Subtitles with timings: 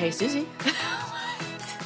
[0.00, 0.46] hey, Susie.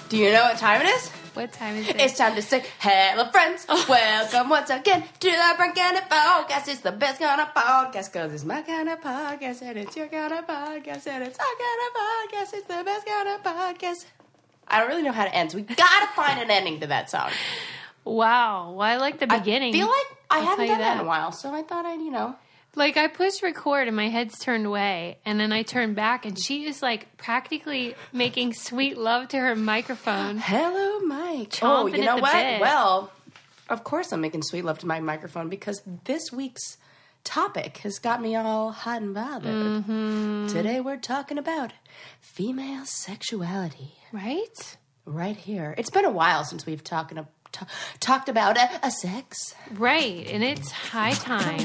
[0.08, 1.08] Do you know what time it is?
[1.34, 1.96] What time is it?
[2.00, 3.66] It's time to say hello, friends.
[3.68, 3.84] Oh.
[3.88, 6.68] Welcome once again to the Brain Candy Podcast.
[6.68, 10.06] It's the best kind of podcast because it's my kind of podcast and it's your
[10.06, 12.54] kind of podcast and it's our kind of podcast.
[12.54, 14.04] It's the best kind of podcast.
[14.68, 17.10] I don't really know how to end, so we gotta find an ending to that
[17.10, 17.30] song.
[18.04, 18.70] wow.
[18.70, 19.74] Well, I like the beginning.
[19.74, 21.98] I feel like I I'll hadn't done that in a while, so I thought I'd,
[22.00, 22.36] you know.
[22.76, 26.38] Like I pushed record and my head's turned away, and then I turn back, and
[26.38, 30.38] she is like practically making sweet love to her microphone.
[30.38, 31.58] Hello, Mike.
[31.62, 32.60] oh, you know what?
[32.60, 33.12] Well,
[33.68, 36.76] of course I'm making sweet love to my microphone because this week's
[37.22, 39.54] topic has got me all hot and bothered.
[39.54, 40.46] Mm-hmm.
[40.48, 41.72] Today we're talking about
[42.20, 43.94] female sexuality.
[44.12, 44.76] Right?
[45.06, 45.74] Right here.
[45.76, 47.18] It's been a while since we've talking,
[47.54, 47.66] ta-
[48.00, 49.54] talked about a, a sex.
[49.72, 50.26] Right.
[50.28, 51.60] And it's high time.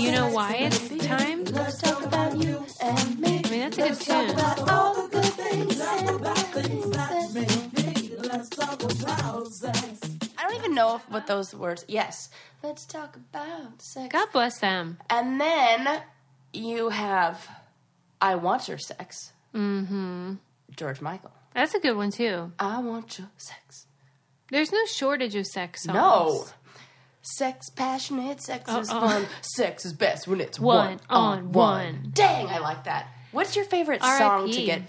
[0.00, 1.44] You know why it's time?
[1.44, 3.42] Let's talk about you and me.
[3.44, 4.68] I mean, that's a good tune.
[4.68, 8.16] all the good things and bad things that me.
[8.18, 10.00] Let's talk about sex.
[10.38, 11.84] I don't even know if, what those words.
[11.88, 12.30] Yes.
[12.62, 14.12] Let's talk about sex.
[14.12, 14.98] God bless them.
[15.10, 16.02] And then
[16.52, 17.48] you have
[18.20, 19.32] I Want Your Sex.
[19.54, 20.34] Mm-hmm.
[20.76, 21.32] George Michael.
[21.54, 22.52] That's a good one too.
[22.58, 23.86] I want your sex.
[24.50, 25.94] There's no shortage of sex songs.
[25.96, 26.44] No.
[27.22, 29.00] Sex passionate, sex is Uh-oh.
[29.00, 29.26] fun.
[29.42, 31.84] Sex is best when it's One one, on on one.
[31.94, 32.10] one.
[32.14, 33.08] Dang, I like that.
[33.32, 34.82] What's your favorite song to get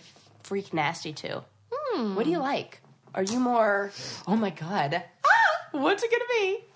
[0.43, 1.43] freak nasty to?
[1.71, 2.15] Hmm.
[2.15, 2.81] What do you like?
[3.13, 3.91] Are you more,
[4.27, 6.59] oh my god, ah, what's it gonna be?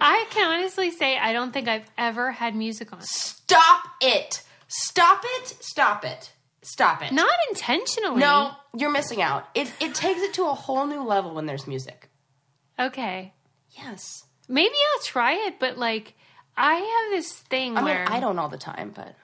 [0.00, 3.00] I can honestly say I don't think I've ever had music on.
[3.02, 4.42] Stop it!
[4.68, 5.48] Stop it!
[5.60, 6.32] Stop it!
[6.72, 7.12] Stop it!
[7.12, 8.20] Not intentionally.
[8.20, 9.48] No, you're missing out.
[9.54, 12.08] It it takes it to a whole new level when there's music.
[12.78, 13.32] Okay.
[13.70, 14.24] Yes.
[14.48, 16.14] Maybe I'll try it, but like
[16.56, 19.14] I have this thing I mean, where I don't all the time, but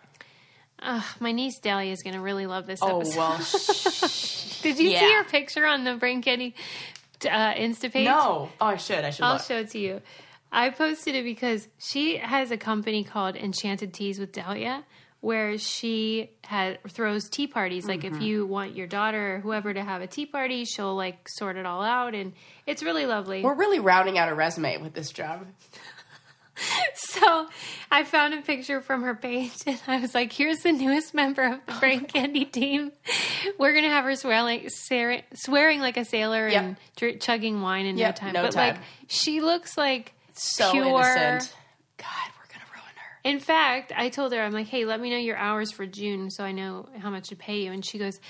[0.81, 3.17] Ugh, my niece Dahlia is going to really love this oh episode.
[3.19, 3.39] well.
[3.41, 6.55] sh- Did you see her picture on the Brain Candy
[7.25, 8.07] uh, Insta page?
[8.07, 8.51] no.
[8.61, 9.05] Oh, I should.
[9.05, 9.25] I should.
[9.25, 9.43] I'll look.
[9.45, 10.03] show it to you.
[10.53, 14.85] I posted it because she has a company called Enchanted Teas with Dahlia,
[15.25, 17.87] where she had throws tea parties.
[17.87, 18.17] Like Mm-hmm.
[18.17, 21.57] if you want your daughter or whoever to have a tea party, she'll like sort
[21.57, 22.33] it all out, and
[22.67, 23.43] it's really lovely.
[23.43, 25.47] We're really rounding out a resume with this job.
[26.97, 27.49] So
[27.91, 31.43] I found a picture from her page, and I was like, "Here's the newest member
[31.45, 32.93] of the Brain Candy team.
[33.59, 36.63] We're gonna have her swear like, swearing, swearing like a sailor Yep.
[36.63, 38.33] and dr- chugging wine in Yep, no time.
[38.35, 38.75] no but time.
[38.77, 40.85] like, she looks like So pure.
[40.87, 41.55] innocent.
[41.97, 43.14] God, we're gonna ruin her.
[43.25, 46.31] In fact, I told her, I'm like, hey, let me know your hours for June
[46.31, 47.73] so I know how much to pay you.
[47.73, 48.21] And she goes,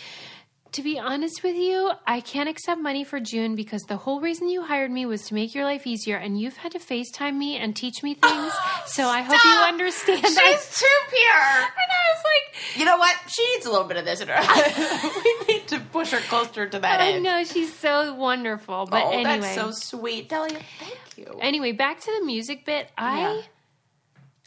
[0.74, 4.48] to be honest with you, I can't accept money for June because the whole reason
[4.48, 7.56] you hired me was to make your life easier, and you've had to FaceTime me
[7.56, 8.22] and teach me things.
[8.24, 10.24] Oh, so I hope you understand.
[10.26, 10.66] She's that.
[10.72, 11.62] too pure.
[11.62, 13.16] And I was like, You know what?
[13.28, 15.20] She needs a little bit of this in her.
[15.24, 17.22] we need to push her closer to that I end.
[17.22, 18.86] know she's so wonderful.
[18.86, 20.58] But oh, anyway, that's so sweet, Delia.
[20.80, 21.38] Thank you.
[21.40, 22.90] anyway, back to the music bit.
[22.98, 23.42] I Yeah.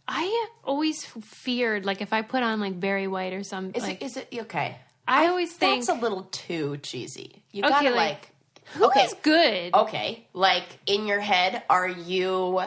[0.08, 3.76] I always feared like if I put on like Barry White or something.
[3.76, 4.06] Is like, it?
[4.06, 4.78] Is it okay?
[5.08, 7.44] I always think That's a little too cheesy.
[7.52, 8.30] You Okay, gotta like, like.
[8.74, 9.02] who okay.
[9.06, 9.74] is good.
[9.74, 12.62] Okay, like in your head, are you?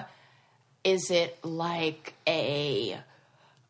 [0.84, 2.99] Is it like a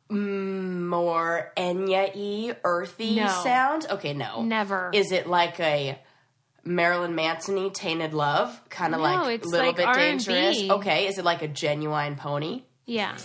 [0.09, 3.28] more Enya y earthy No.
[3.28, 3.86] sound?
[3.91, 4.91] Okay, no, Never.
[4.92, 5.98] Is it like a
[6.64, 10.00] Marilyn Manson-y tainted love, kind of No, like it's little like bit R&B.
[10.00, 10.70] dangerous?
[10.70, 12.62] Okay, is it like a Ginuwine pony?
[12.86, 13.16] Yeah.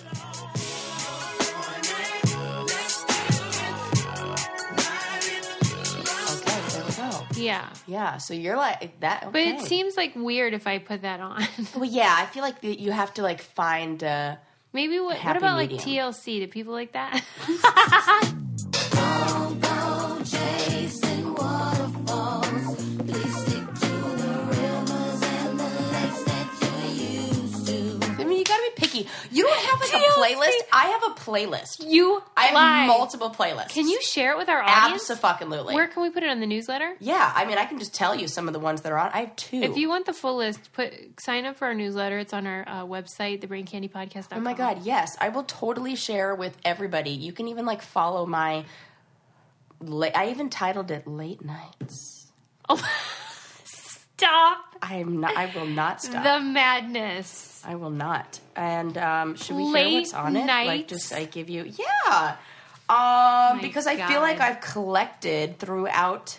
[5.25, 7.25] Okay, there we go.
[7.35, 7.69] Yeah.
[7.87, 9.31] Yeah, so you're like that.
[9.31, 11.43] But it seems like weird if I put that on.
[11.75, 14.03] Well, yeah, I feel like that you have to like find.
[14.03, 14.35] Uh,
[14.73, 15.71] Maybe what, what about like.
[15.71, 16.39] TLC?
[16.39, 17.23] Do people like that?
[29.03, 29.35] gotta be picky.
[29.35, 30.59] You don't have like a playlist.
[30.71, 31.85] I have a playlist.
[31.87, 32.87] you I have lie.
[32.87, 33.69] multiple playlists.
[33.69, 35.09] Can you share it with our audience?
[35.09, 35.75] Absolutely.
[35.75, 36.95] Where can we put it on the newsletter?
[36.99, 39.11] yeah, I mean, I can just tell you some of the ones that are on.
[39.13, 39.61] I have two.
[39.61, 42.17] If you want the full list, put sign up for our newsletter.
[42.19, 44.37] It's on our uh, website, thebraincandypodcast.com.
[44.37, 47.11] oh my god, yes, I will totally share with everybody.
[47.11, 48.65] You can even like follow my.
[49.81, 52.31] La- I even titled it "Late Nights."
[52.69, 52.81] Oh,
[54.17, 55.35] stop I am not.
[55.35, 56.23] I will not stop.
[56.23, 57.61] the madness.
[57.65, 58.39] I will not.
[58.55, 60.45] And um, should we hear what's on it?
[60.45, 62.35] Like, just I give you, yeah.
[62.87, 64.07] Um, My because I God.
[64.07, 66.37] feel like I've collected throughout,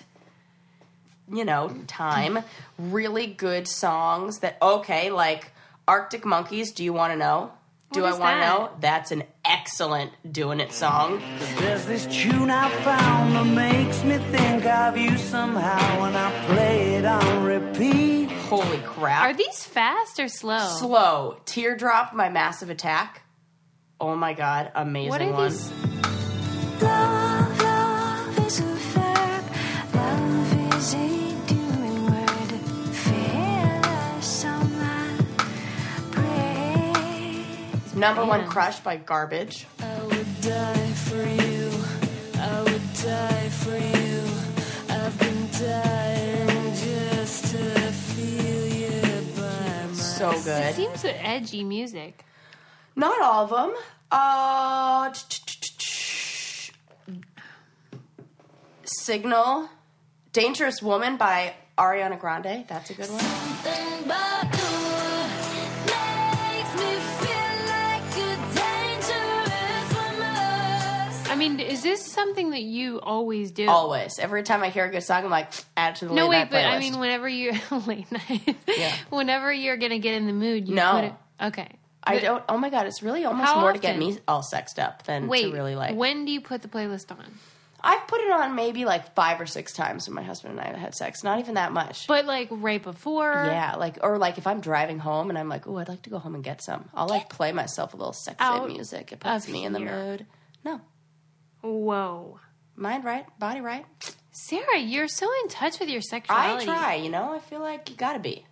[1.33, 2.39] you know, time,
[2.79, 5.51] really good songs that okay, like
[5.89, 6.73] Arctic Monkeys.
[6.73, 7.51] Do you want to know?
[7.93, 8.59] Do I want to that?
[8.59, 8.71] know?
[8.81, 11.23] That's an excellent doing it song.
[11.59, 16.95] There's this tune I found that makes me think of you somehow, and I play
[16.97, 18.31] it on repeat.
[18.31, 19.23] Holy crap.
[19.23, 20.69] Are these fast or slow?
[20.79, 21.41] Slow.
[21.47, 23.23] Teardrop, my massive attack.
[24.01, 25.49] Oh my god, amazing What are one.
[25.51, 25.73] these?
[37.97, 38.01] Praise.
[38.09, 38.51] Number one Man.
[38.51, 39.67] crush by Garbage.
[39.81, 41.71] I would die for you.
[42.39, 44.23] I would die for you.
[44.89, 50.75] I've been dying just to feel you by my So It good.
[50.75, 52.25] seems edgy music.
[52.95, 53.75] Not all of them.
[54.11, 55.13] Uh,
[58.85, 59.69] Signal.
[60.33, 62.65] Dangerous Woman by Ariana Grande.
[62.69, 63.86] That's a good one.
[71.49, 73.69] Mean, is this something that you always do?
[73.69, 74.19] Always.
[74.19, 76.65] Every time I hear a good song, I'm like, add to the No, wait, but
[76.65, 77.55] I mean, whenever you're
[77.87, 78.95] late night, Yeah.
[79.11, 80.93] whenever you're gonna get in the mood, you No.
[80.93, 81.15] put it.
[81.43, 81.69] Okay.
[82.05, 82.45] I But- don't.
[82.49, 85.43] Oh my god, it's really almost more to get me all sexed up than Wait,
[85.43, 85.97] to really like.
[85.97, 87.25] when do you put the playlist on?
[87.83, 90.69] I've put it on maybe like five or six times when my husband and I
[90.69, 91.23] have had sex.
[91.23, 92.07] Not even that much.
[92.09, 93.31] But like right before.
[93.33, 96.11] yeah, like or like if I'm driving home and I'm like, oh, I'd like to
[96.11, 96.89] go home and get some.
[96.95, 99.13] I'll like play myself a little sexy music.
[99.13, 100.27] It puts me in the mood.
[100.65, 100.81] No,
[101.67, 102.39] Whoa,
[102.77, 103.85] mind right, body right.
[104.31, 106.63] Sarah, you're so in touch with your sexuality.
[106.69, 106.95] I try.
[106.95, 108.47] You know, I feel like you gotta be.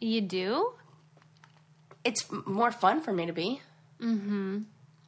[0.00, 0.72] You do?
[2.04, 3.60] It's m- more fun for me to be.
[4.00, 4.58] Mm-hmm.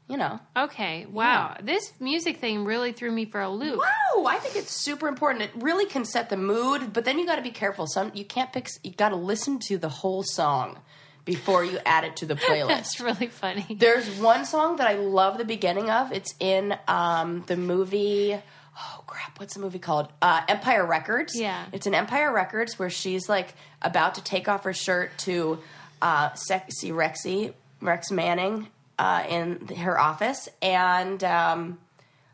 [0.08, 0.38] You know.
[0.56, 1.06] Okay.
[1.06, 1.56] Wow.
[1.62, 3.78] This music thing really threw me for a loop.
[3.78, 5.44] Wow, I think it's super important.
[5.44, 7.86] It really can set the mood, but then you got to be careful.
[7.86, 8.68] Some you can't pick.
[8.84, 10.78] You got to listen to the whole song
[11.26, 12.68] before you add it to the playlist.
[12.68, 13.66] That's really funny.
[13.78, 16.12] There's one song that I love the beginning of.
[16.12, 18.38] It's in um, the movie.
[18.78, 19.38] Oh crap!
[19.38, 20.08] What's the movie called?
[20.22, 21.38] Uh, Empire Records.
[21.38, 21.66] Yeah.
[21.72, 25.58] it's an Empire Records where she's like about to take off her shirt to
[26.00, 27.52] uh, sexy Rexy
[27.82, 28.68] Rex Manning
[28.98, 31.78] uh, in her office, and um,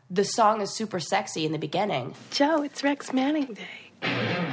[0.09, 2.13] the song is super sexy in the beginning.
[2.31, 3.57] Joe, it's Rex Manning
[4.01, 4.49] Day.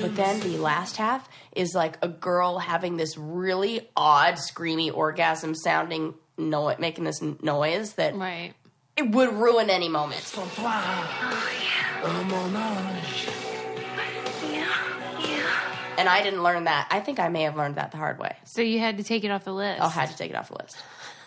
[0.00, 5.54] But then the last half is like a girl having this really odd, screamy orgasm
[5.54, 8.54] sounding noise, making this noise that Right.
[8.96, 10.20] it would ruin any moment.
[15.98, 16.88] And I didn't learn that.
[16.90, 18.34] I think I may have learned that the hard way.
[18.44, 19.80] So you had to take it off the list.
[19.80, 20.76] I'll have to take it off the list.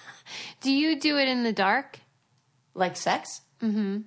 [0.62, 2.00] Do you do it in the dark?
[2.74, 3.42] Like sex?
[3.62, 4.00] Mm-hmm.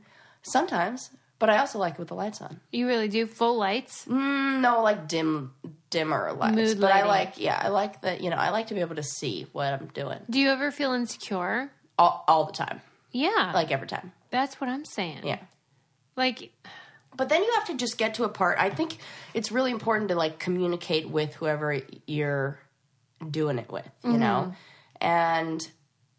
[0.43, 2.61] Sometimes, but I also like it with the lights on.
[2.73, 4.05] You really do full lights?
[4.07, 5.53] Mm, no, like dim,
[5.91, 6.57] dimmer lights.
[6.57, 8.21] Mood but I like, yeah, I like that.
[8.23, 10.71] You know, I like to be able to see what I'm doing Do you ever
[10.71, 11.71] feel insecure?
[11.99, 12.81] all, all the time,
[13.13, 13.53] Yeah.
[13.55, 14.13] like every time.
[14.31, 15.21] that's what I'm saying.
[15.25, 15.39] Yeah.
[16.17, 16.51] Like
[17.17, 18.59] But then you have to just get to a part.
[18.59, 18.99] I think
[19.35, 22.59] it's really important to like communicate with whoever you're
[23.31, 24.53] doing it with, you know,
[25.01, 25.67] and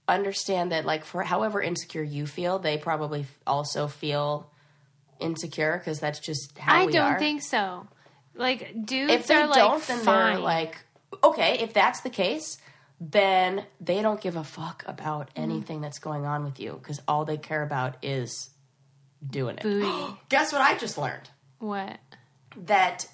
[0.08, 4.52] understand that like for however insecure you feel, they probably also feel
[5.20, 7.20] insecure because that's just how I we don't are.
[7.20, 7.88] think so.
[8.36, 10.34] Like dudes if they are don't, like then fine.
[10.36, 10.78] they're like,
[11.24, 12.58] okay, if that's the case,
[13.02, 15.44] then they don't give a fuck about Mm.
[15.44, 18.50] anything that's going on with you because all they care about is
[19.26, 19.64] doing it.
[19.64, 20.16] booty.
[20.30, 21.30] Guess what I just learned?
[21.60, 21.98] what?
[22.56, 23.06] that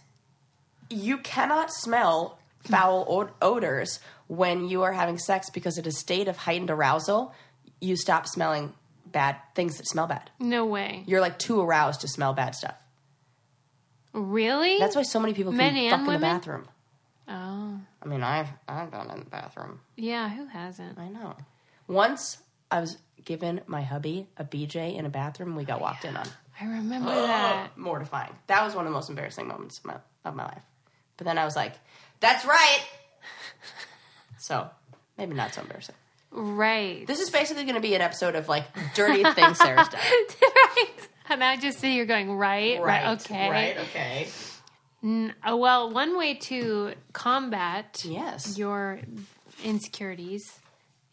[0.89, 6.27] you cannot smell foul od- odors when you are having sex because at a state
[6.27, 7.33] of heightened arousal,
[7.81, 8.74] you stop smelling
[9.15, 10.29] bad things that smell bad.
[10.39, 11.03] No way.
[11.07, 12.75] You're like too aroused to smell bad stuff.
[14.13, 14.77] Really?
[14.77, 16.67] That's why so many people can Men and fuck in the bathroom.
[17.27, 17.79] Oh.
[18.03, 19.79] I mean, I've I've gone in the bathroom.
[19.95, 21.00] Yeah, who hasn't?
[21.00, 21.36] I know.
[21.88, 25.55] Once I was given my hubby a BJ in a bathroom.
[25.55, 26.27] We got oh, walked in on.
[26.60, 27.72] I remember that.
[27.77, 28.34] Mortifying.
[28.48, 30.63] That was one of the most embarrassing moments of my, of my life.
[31.17, 31.74] But then I was like,
[32.19, 32.84] "That's right."
[34.38, 34.69] so
[35.17, 35.95] maybe not so embarrassing.
[36.36, 37.08] Right.
[37.08, 40.01] This is basically going to be an episode of like dirty things Sarah's done.
[40.42, 40.88] right.
[41.30, 43.50] And I just sit here going, right, right, okay.
[43.50, 43.77] Right.
[43.77, 44.27] Okay.
[45.04, 48.58] Uh, well, one way to combat Yes.
[48.58, 49.00] your
[49.63, 50.60] insecurities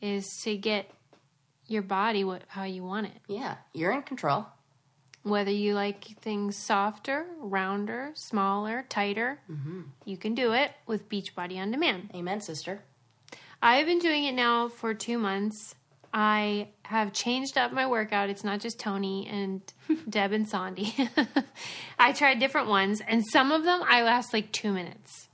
[0.01, 0.91] is to get
[1.67, 3.13] your body what how you want it.
[3.29, 3.57] Yeah.
[3.73, 4.47] You're in control.
[5.23, 9.83] Whether you like things softer, rounder, smaller, tighter, Mm-hmm.
[10.05, 12.11] you can do it with Beachbody on Demand.
[12.15, 12.83] Amen, sister.
[13.63, 15.75] I've been doing it now for two months.
[16.13, 18.29] I have changed up my workout.
[18.29, 19.63] It's not just Tony and
[20.11, 20.95] Deb and Sandy.
[21.99, 25.29] I tried different ones, and some of them I last like two minutes.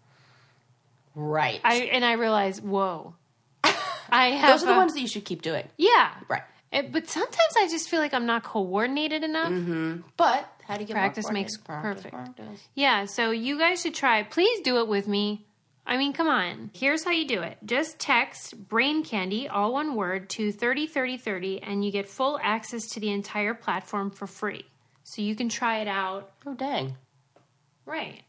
[1.14, 1.60] Right.
[1.64, 3.14] I and I realized, whoa,
[4.10, 4.50] I have.
[4.60, 5.66] Those are the a- ones that you should keep doing.
[5.76, 6.42] Yeah, Right.
[6.70, 9.50] It- but sometimes I just feel like I'm not coordinated enough.
[9.50, 10.02] Mm-hmm.
[10.16, 11.56] But how do you get more Practice makes?
[11.56, 12.14] Practice, perfect.
[12.14, 12.68] practice.
[12.74, 14.22] Yeah, so you guys should try.
[14.22, 15.44] Please do it with me.
[15.88, 16.70] I mean, come on.
[16.74, 17.56] Here's how you do it.
[17.64, 23.00] Just text brain candy, all one word, to 303030 and you get full access to
[23.00, 24.66] the entire platform for free.
[25.04, 26.30] So you can try it out.
[26.46, 26.96] Oh dang.
[27.86, 28.20] Right.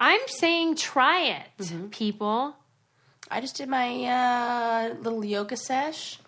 [0.00, 1.86] I'm saying try it, Mm-hmm.
[1.88, 2.56] people.
[3.30, 6.18] I just did my uh, little yoga sesh.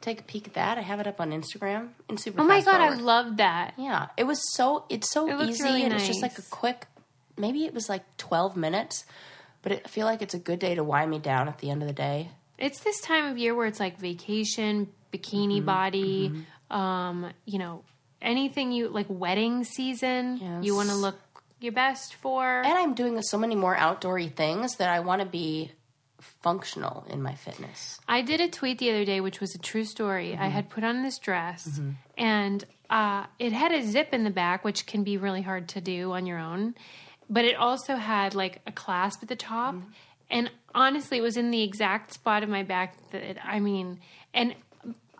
[0.00, 0.78] Take a peek at that.
[0.78, 1.88] I have it up on Instagram.
[2.08, 3.74] And super Oh my god, I love that.
[3.78, 6.86] Yeah, it was so it's so It easy really and it's just like a quick.
[7.36, 9.04] Maybe it was like twelve minutes,
[9.62, 11.70] but it, I feel like it's a good day to wind me down at the
[11.70, 12.30] end of the day.
[12.58, 15.64] It's this time of year where it's like vacation, bikini Mm-hmm.
[15.66, 16.32] body,
[16.70, 17.82] um, you know,
[18.20, 20.64] anything you like wedding season, Yes.
[20.64, 21.16] you want to look
[21.60, 22.62] your best for.
[22.62, 25.72] And I'm doing so many more outdoory things that I want to be
[26.20, 28.00] functional in my fitness.
[28.08, 30.30] I did a tweet the other day, which was a true story.
[30.32, 30.42] Mm-hmm.
[30.42, 31.80] I had put on this dress,
[32.16, 35.80] and uh, it had a zip in the back, which can be really hard to
[35.80, 36.74] do on your own.
[37.30, 39.88] But it also had like a clasp at the top, Mm-hmm.
[40.30, 44.00] and honestly, it was in the exact spot of my back that I mean.
[44.34, 44.54] And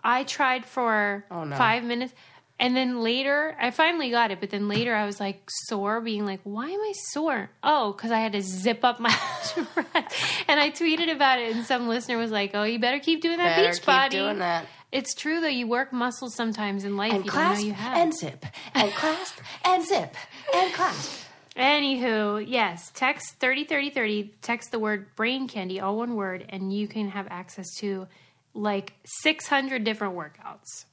[0.03, 1.55] I tried for Oh, no.
[1.55, 2.13] five minutes.
[2.61, 6.25] And then later, I finally got it, but then later I was like sore, being
[6.25, 7.49] like, why am I sore?
[7.63, 9.09] Oh, because I had to zip up my
[9.55, 10.13] dress.
[10.47, 13.37] And I tweeted about it, and some listener was like, oh, you better keep doing
[13.37, 14.17] that Better beach keep body.
[14.17, 14.65] doing that.
[14.91, 15.47] It's true, though.
[15.47, 17.97] You work muscles sometimes in life And you clasp you have.
[17.97, 20.15] and zip and clasp and zip
[20.53, 21.23] and clasp.
[21.59, 27.09] Anywho, yes, text 303030, text the word brain candy, all one word, and you can
[27.09, 28.07] have access to
[28.53, 30.85] like 600 different workouts.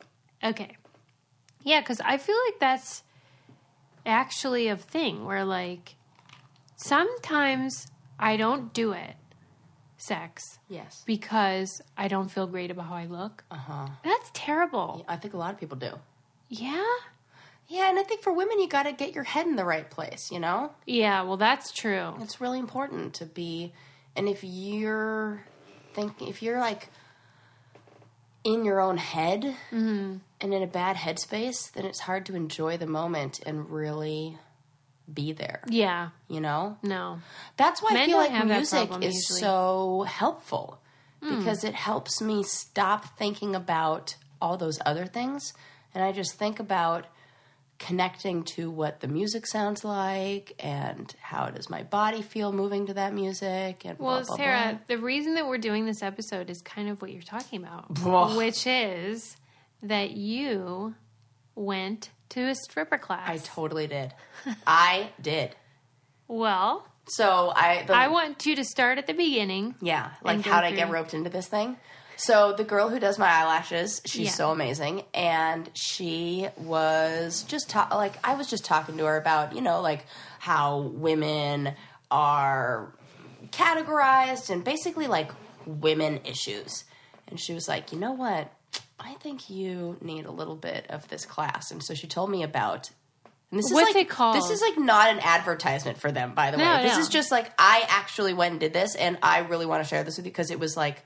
[0.43, 0.77] Okay.
[1.63, 3.05] Yeah, because I feel like that's
[4.05, 5.95] actually a thing where like
[6.77, 7.87] sometimes
[8.19, 9.15] I don't do it,
[9.99, 11.03] sex, Yes.
[11.07, 13.45] because I don't feel great about how I look.
[13.51, 13.87] Uh huh.
[14.05, 15.05] That's terrible.
[15.09, 15.93] I think a lot of people do.
[16.49, 16.85] Yeah?
[17.69, 19.89] Yeah, and I think for women, you got to get your head in the right
[19.91, 20.31] place.
[20.31, 22.15] You know, Yeah, well, that's true.
[22.21, 23.73] it's really important to be.
[24.15, 25.43] And if you're
[25.95, 26.89] thinking, if you're like
[28.45, 29.43] in your own head
[29.73, 30.17] Mm-hmm.
[30.41, 34.39] and in a bad headspace, then it's hard to enjoy the moment and really
[35.13, 35.61] be there.
[35.69, 37.21] Yeah, You know, no.
[37.57, 39.41] that's why I feel like music problem is usually.
[39.41, 40.81] so helpful
[41.23, 41.39] Hmm.
[41.39, 45.55] because it helps me stop thinking about all those other things
[45.95, 47.07] and I just think about
[47.79, 52.95] connecting to what the music sounds like and how does my body feel moving to
[52.95, 56.61] that music and Well, blah, blah, Sarah, the reason that we're doing this episode is
[56.63, 58.37] kind of what you're talking about, Blah.
[58.37, 59.37] which is
[59.83, 60.95] that you
[61.55, 63.29] went to a stripper class.
[63.29, 64.13] I totally did.
[64.67, 65.55] I did.
[66.29, 69.75] well, So I the, I want you to start at the beginning.
[69.81, 71.77] Yeah, like how did I get roped into this thing?
[72.17, 74.33] So the girl who does my eyelashes, she's Yeah.
[74.33, 79.55] so amazing, and she was just ta- like I was just talking to her about
[79.55, 80.07] you know like
[80.39, 81.75] how women
[82.11, 82.93] are
[83.51, 85.31] categorized and basically like
[85.67, 86.85] women issues,
[87.29, 88.53] and she was like, you know what,
[89.01, 92.43] I think you need a little bit of this class, and so she told me
[92.43, 92.91] about.
[93.53, 94.37] And this What's is like, it called?
[94.37, 96.83] This is like not an advertisement for them, by the No, way.
[96.83, 97.01] This no.
[97.01, 100.03] is just like I actually went and did this, and I really want to share
[100.03, 101.05] this with you because it was like,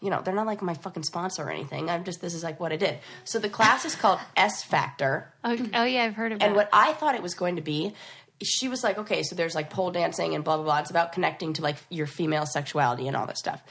[0.00, 1.90] you know, they're not like my fucking sponsor or anything.
[1.90, 2.98] I'm just this is like what I did.
[3.24, 6.42] So the class is called S Factor, Oh, oh yeah, I've heard of it.
[6.44, 7.92] and what I thought it was going to be,
[8.42, 10.78] she was like, okay, so there's like pole dancing and blah blah blah.
[10.78, 13.62] It's about connecting to like your female sexuality and all this stuff.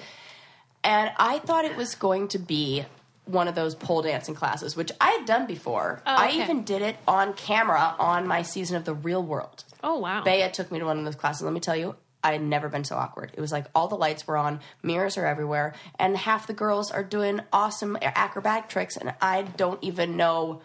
[0.83, 2.85] And I thought it was going to be
[3.25, 6.01] one of those pole dancing classes, which I had done before.
[6.05, 9.63] Oh, I even did it on camera on my season of The Real World.
[9.83, 10.23] oh wow.
[10.23, 11.41] Bea took me to one of those classes.
[11.43, 13.31] Let me tell you, I had never been so awkward.
[13.33, 16.91] It was like all the lights were on, mirrors are everywhere, and half the girls
[16.91, 20.61] are doing awesome acrobatic tricks, and I don't even know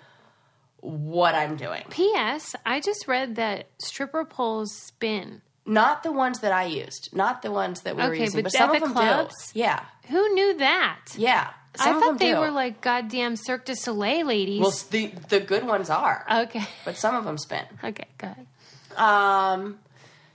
[0.81, 1.83] what I'm doing.
[1.91, 2.55] P.S.
[2.67, 5.41] I just read that stripper poles spin.
[5.67, 8.53] Not the ones that I used, not the ones that we were Okay, using, but
[8.53, 9.53] but, some of the them clubs?
[9.53, 9.61] do.
[9.61, 11.01] Yeah, Who knew that?
[11.17, 11.51] yeah.
[11.77, 12.39] Some I thought they do.
[12.39, 14.61] were like goddamn Cirque du Soleil ladies.
[14.61, 16.65] well, the the good ones are, okay.
[16.85, 17.65] but some of them spin.
[17.83, 18.47] Okay, go ahead.
[18.97, 19.79] Um,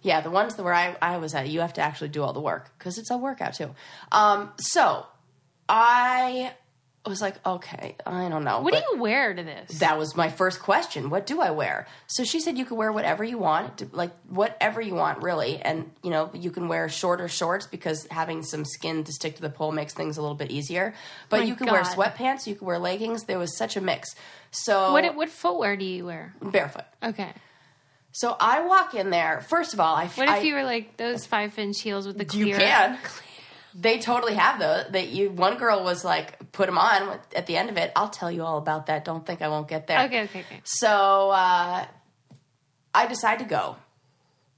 [0.01, 2.33] yeah, the ones that where I, I was at, you have to actually do all
[2.33, 3.73] the work because it's a workout too.
[4.11, 5.05] Um, so
[5.67, 6.53] I
[7.05, 8.61] was like, okay, I don't know.
[8.61, 9.79] What do you wear to this?
[9.79, 11.09] that was my first question.
[11.09, 11.87] What do I wear?
[12.07, 15.57] So she said you could wear whatever you want, like whatever you want, really.
[15.61, 19.41] And you know, you can wear shorter shorts because having some skin to stick to
[19.41, 20.93] the pole makes things a little bit easier.
[21.29, 23.23] But you could wear sweatpants, you can wear leggings.
[23.23, 24.15] There was such a mix.
[24.51, 26.33] So what what footwear do you wear?
[26.41, 26.85] barefoot.
[27.03, 27.31] Okay.
[28.11, 29.41] So I walk in there.
[29.41, 32.17] First of all, I What if I- you were like those five inch heels with
[32.17, 32.45] the clear?
[32.47, 32.97] you can.
[33.75, 34.91] They totally have those.
[34.93, 35.29] That you.
[35.29, 37.91] One girl was like, put them on at the end of it.
[37.95, 39.05] I'll tell you all about that.
[39.05, 39.99] Don't think I won't get there.
[40.05, 40.61] Okay, okay, okay.
[40.63, 41.85] So uh,
[42.95, 43.75] I decide to go,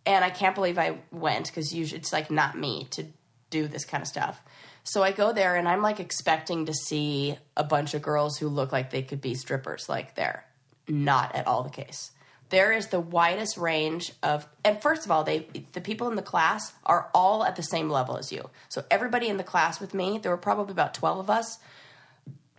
[0.05, 3.05] and I can't believe I went because usually it's like not me to
[3.49, 4.41] do this kind of stuff.
[4.85, 8.47] So I go there, and I'm like expecting to see a bunch of girls who
[8.47, 9.89] look like they could be strippers.
[9.89, 10.45] Like they're
[10.87, 12.11] not at all the case.
[12.51, 16.21] There is the widest range of, and first of all, they the people in the
[16.21, 18.49] class are all at the same level as you.
[18.69, 21.57] So everybody in the class with me, there were probably about twelve of us.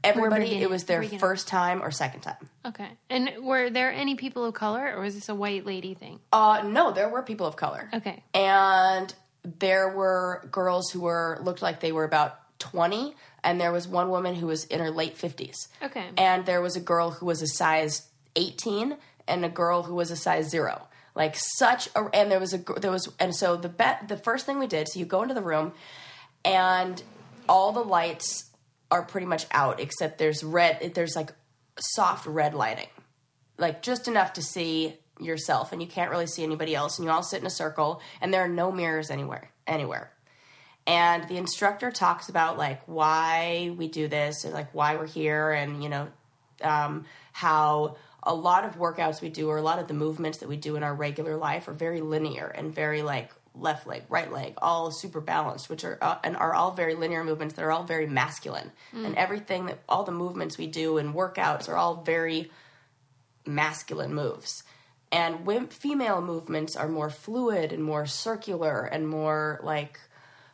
[0.04, 2.48] Everybody, it was their first time or second time.
[2.66, 2.88] Okay.
[3.08, 6.18] And were there any people of color, or was this a white lady thing?
[6.32, 7.88] Uh, no, there were people of color.
[7.94, 8.20] Okay.
[8.34, 13.88] And there were girls who were looked like they were about 20 and there was
[13.88, 15.68] one woman who was in her late 50s.
[15.82, 16.06] Okay.
[16.16, 18.96] And there was a girl who was a size 18
[19.28, 20.88] and a girl who was a size 0.
[21.14, 24.46] Like such a and there was a there was and so the bet the first
[24.46, 25.72] thing we did so you go into the room
[26.42, 27.02] and
[27.48, 28.50] all the lights
[28.90, 31.32] are pretty much out except there's red there's like
[31.78, 32.86] soft red lighting
[33.58, 37.12] like just enough to see yourself and you can't really see anybody else and you
[37.12, 40.10] all sit in a circle and there are no mirrors anywhere anywhere
[40.86, 45.52] and the instructor talks about like why we do this and like why we're here
[45.52, 46.08] and you know
[46.62, 50.48] um, how a lot of workouts we do or a lot of the movements that
[50.48, 54.32] we do in our regular life are very linear and very like left leg right
[54.32, 57.70] leg all super balanced which are uh, and are all very linear movements that are
[57.70, 62.02] all very masculine and everything that all the movements we do in workouts are all
[62.02, 62.50] very
[63.46, 64.62] masculine moves.
[65.10, 69.98] And wom- female movements are more fluid and more circular and more like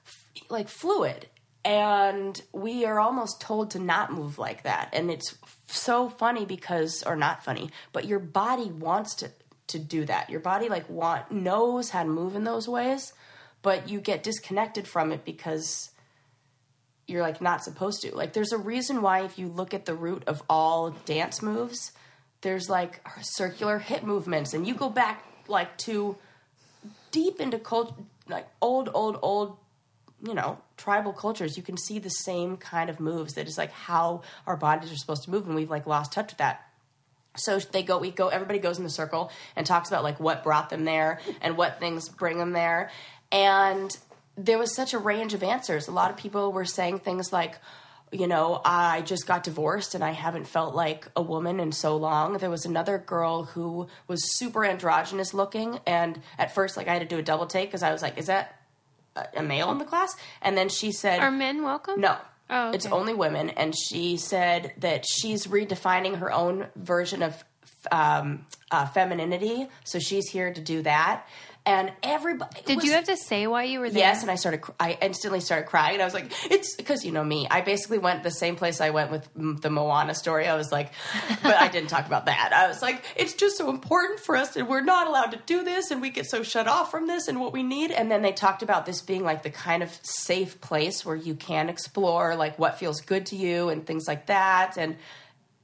[0.06, 1.26] f- like fluid.
[1.68, 4.88] And we are almost told to not move like that.
[4.94, 9.30] And it's so funny because or not funny, but your body wants to
[9.66, 10.30] to do that.
[10.30, 13.12] Your body like want knows how to move in those ways,
[13.60, 15.90] but you get disconnected from it because
[17.06, 18.16] you're like not supposed to.
[18.16, 21.92] Like there's a reason why if you look at the root of all dance moves,
[22.40, 26.16] there's like circular hip movements and you go back like to
[27.10, 27.94] deep into cult
[28.26, 29.58] like old old old
[30.22, 33.70] you know tribal cultures you can see the same kind of moves that is like
[33.70, 36.64] how our bodies are supposed to move and we've like lost touch with that.
[37.36, 40.42] So they go we go everybody goes in the circle and talks about like what
[40.42, 42.90] brought them there and what things bring them there.
[43.30, 43.96] And
[44.36, 45.88] there was such a range of answers.
[45.88, 47.58] A lot of people were saying things like
[48.10, 51.96] you know i just got divorced and i haven't felt like a woman in so
[51.96, 52.38] long.
[52.38, 57.02] There was another girl who was super androgynous looking and at first like i had
[57.02, 58.57] to do a double take because i was like is that
[59.34, 62.00] a- male in the class and then she said Are men welcome?
[62.00, 62.16] no.
[62.50, 63.50] Oh, It's only women.
[63.50, 67.44] And she said that she's redefining her own version of
[67.92, 69.68] um, uh, femininity.
[69.84, 71.26] So she's here to do that.
[71.68, 72.62] And everybody.
[72.64, 73.98] Did was- you have to say why you were there?
[73.98, 74.62] Yes, and I started.
[74.80, 77.98] I instantly started crying, and I was like, "It's because you know me." I basically
[77.98, 80.48] went the same place I went with mm, the Moana story.
[80.48, 80.92] I was like,
[81.42, 82.54] but I didn't talk about that.
[82.54, 85.62] I was like, "It's just so important for us, and we're not allowed to do
[85.62, 88.22] this, and we get so shut off from this, and what we need." And then
[88.22, 92.34] they talked about this being like the kind of safe place where you can explore
[92.34, 94.78] like what feels good to you and things like that.
[94.78, 94.96] And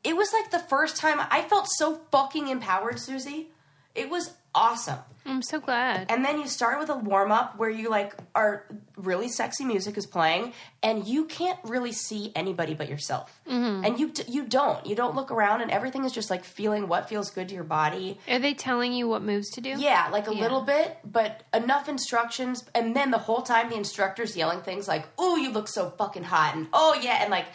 [0.04, 3.48] it was like the first time I felt so fucking empowered, Susie.
[3.94, 4.98] It was awesome.
[5.26, 6.04] I'm so glad.
[6.10, 8.66] And then you start with a warm up where you like are
[8.98, 13.40] really sexy music is playing, and you can't really see anybody but yourself.
[13.48, 13.84] Mm-hmm.
[13.86, 17.08] And you you don't you don't look around, and everything is just like feeling what
[17.08, 18.18] feels good to your body.
[18.28, 19.70] Are they telling you what moves to do?
[19.78, 20.42] Yeah, like a Yeah.
[20.42, 22.62] little bit, but enough instructions.
[22.74, 26.24] And then the whole time the instructor's yelling things like, "Oh, you look so fucking
[26.24, 27.46] hot," and "Oh yeah," and like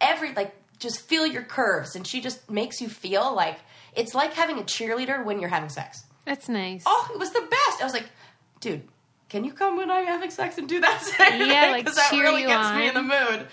[0.00, 3.58] every like just feel your curves, and she just makes you feel like
[3.94, 6.04] it's like having a cheerleader when you're having sex.
[6.26, 6.82] That's nice.
[6.84, 7.80] Oh, it was the best.
[7.80, 8.10] I was like,
[8.60, 8.82] dude,
[9.30, 11.02] can you come when I'm having sex and do that?
[11.46, 13.46] Yeah, like, because that cheer really you gets me in the mood.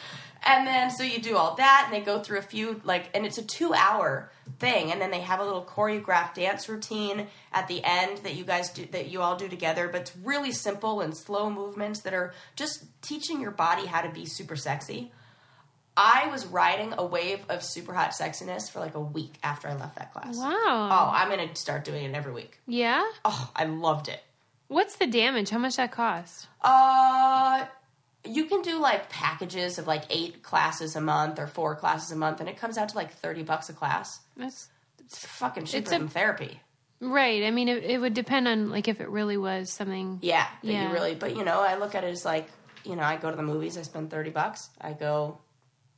[0.46, 3.26] And then so you do all that, and they go through a few like, and
[3.26, 7.82] it's a two-hour thing, and then they have a little choreographed dance routine at the
[7.84, 9.88] end that you guys do that you all do together.
[9.88, 14.10] But it's really simple and slow movements that are just teaching your body how to
[14.10, 15.12] be super sexy.
[15.96, 19.76] I was riding a wave of super hot sexiness for like a week after I
[19.76, 20.38] left that class.
[20.38, 20.50] Wow.
[20.56, 22.58] Oh, I'm gonna start doing it every week.
[22.66, 23.04] Yeah?
[23.24, 24.22] Oh, I loved it.
[24.70, 25.50] What's the damage?
[25.52, 26.48] How much that cost?
[26.62, 27.66] Uh,
[28.26, 32.16] you can do like packages of like eight classes a month or four classes a
[32.16, 34.20] month, and it comes out to like thirty bucks a class.
[34.36, 36.60] That's It's fucking cheaper It's a- than therapy.
[37.02, 37.44] right.
[37.44, 40.20] I mean, it, it would depend on like if it really was something.
[40.24, 40.88] Yeah, Yeah.
[40.88, 41.14] you really.
[41.16, 42.48] But you know, I look at it as like,
[42.84, 44.70] you know, I go to the movies, I spend thirty bucks.
[44.82, 45.38] I go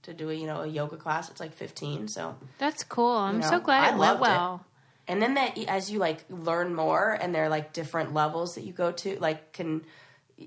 [0.05, 2.07] to do a you know a yoga class, it's like fifteen.
[2.07, 3.11] So, That's cool.
[3.17, 4.21] I'm You know, so glad I it went loved it.
[4.21, 4.65] well.
[5.07, 8.63] and then that as you like learn more, and there are like different levels that
[8.63, 9.85] you go to, like can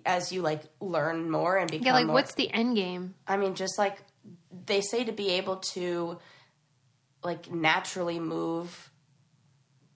[0.05, 3.15] as you like learn more and become Yeah, like more, what's the end game?
[3.27, 3.99] I mean, just like
[4.67, 6.19] they say to be able to
[7.25, 8.91] like naturally move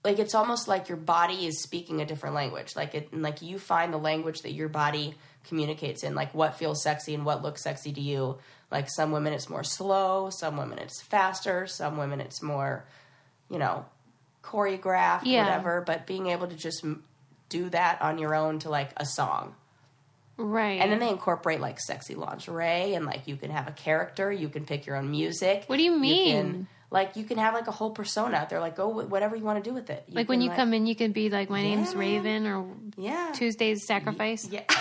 [0.04, 2.74] like it's almost like your body is speaking a different language.
[2.74, 5.14] Like it like you find the language that your body
[5.46, 8.38] communicates in, like what feels sexy and what looks sexy to you.
[8.72, 12.84] Like some women it's more slow, some women it's faster, some women it's more,
[13.48, 13.84] you know,
[14.42, 15.44] choreographed, Yeah.
[15.44, 15.82] whatever.
[15.86, 16.84] But being able to just
[17.48, 19.54] do that on your own to like a song.
[20.38, 20.80] Right.
[20.80, 24.48] And then they incorporate like sexy lingerie and like you can have a character, you
[24.48, 25.64] can pick your own music.
[25.66, 26.34] What do you mean?
[26.34, 28.46] can, like you can have like a whole persona.
[28.48, 30.04] They're like, go with whatever you want to do with it.
[30.08, 33.86] like when you come in, you can be like, "My name's Raven" or yeah, Tuesday's
[33.86, 34.48] Sacrifice.
[34.50, 34.78] yeah, yeah.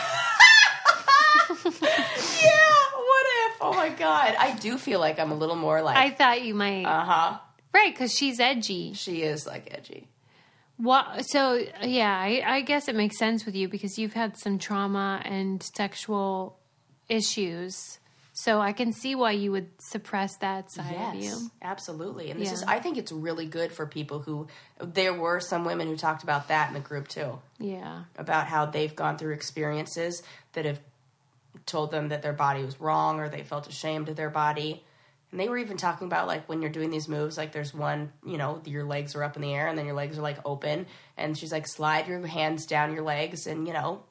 [3.12, 3.51] What if?
[3.62, 6.54] Oh my god, I do feel like I'm a little more like I thought you
[6.56, 7.38] might, uh huh.
[7.74, 7.94] right?
[7.94, 8.94] Because she's edgy.
[8.94, 10.08] She is like edgy.
[10.78, 11.26] What?
[11.30, 15.22] So yeah, I, I guess it makes sense with you because you've had some trauma
[15.24, 16.58] and sexual
[17.08, 18.00] issues.
[18.34, 21.52] So I can see why you would suppress that side of Yes, you.
[21.62, 22.32] absolutely.
[22.32, 22.54] And this Yeah.
[22.54, 24.48] is, I think it's really good for people who.
[24.80, 27.40] There were some women who talked about that in the group too.
[27.60, 28.06] Yeah.
[28.18, 30.80] about how they've gone through experiences that have
[31.66, 34.84] told them that their body was wrong or they felt ashamed of their body.
[35.32, 38.12] And they were even talking about like when you're doing these moves, like there's one,
[38.26, 40.40] you know, your legs are up in the air and then your legs are like
[40.46, 40.88] open.
[41.18, 44.04] And she's like, slide your hands down your legs and, you know,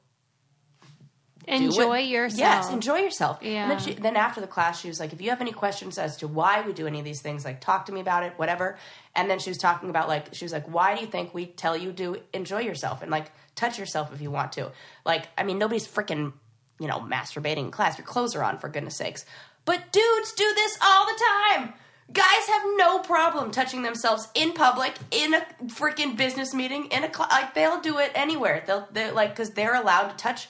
[1.47, 2.39] Enjoy yourself.
[2.39, 3.39] Yes, enjoy yourself.
[3.43, 3.63] Yeah.
[3.63, 5.99] And then, she, then after the class, she was like, if you have any questions
[5.99, 8.35] as to why we do any of these things, like talk to me about it,
[8.37, 8.77] whatever.
[9.17, 11.47] And then she was talking about like, she was like, why do you think we
[11.47, 14.71] tell you to enjoy yourself and like touch yourself if you want to?
[15.05, 16.35] Like, I mean, nobody's freaking,
[16.81, 17.97] you know, masturbating in class.
[17.97, 19.25] Your clothes are on, for goodness sakes.
[19.65, 21.23] But dudes do this all the
[21.55, 21.75] time.
[22.13, 27.15] Guys have no problem touching themselves in public, in a freaking business meeting, in a
[27.15, 28.65] cl- like they'll do it anywhere.
[28.67, 30.49] They'll they like because they're allowed to touch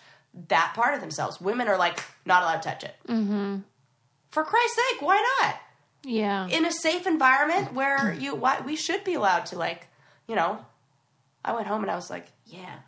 [0.48, 1.38] that part of themselves.
[1.38, 2.94] Women are like not allowed to touch it.
[3.06, 3.58] Mm-hmm.
[4.30, 5.56] For Christ's sake, why not?
[6.02, 6.46] Yeah.
[6.46, 9.88] In a safe environment where you why we should be allowed to like,
[10.26, 10.64] you know.
[11.44, 12.80] I went home and I was like, yeah,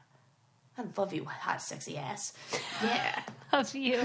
[0.79, 2.33] I love you, hot sexy ass.
[2.83, 3.23] Yeah.
[3.53, 4.01] Love you.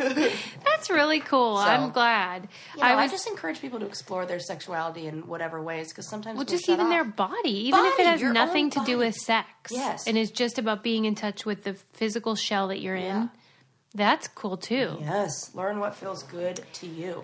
[0.66, 1.56] That's really cool.
[1.56, 2.50] I'm glad.
[2.76, 6.10] You know, I I, just encourage people to explore their sexuality in whatever ways because
[6.10, 6.90] sometimes well, we just even off.
[6.90, 9.72] their body, even if it has nothing to do with sex.
[9.72, 10.06] Yes.
[10.06, 13.22] and is just about being in touch with the physical shell that you're Yeah.
[13.22, 13.30] in.
[13.96, 14.98] That's cool too.
[15.00, 17.24] Yes, learn what feels good to you.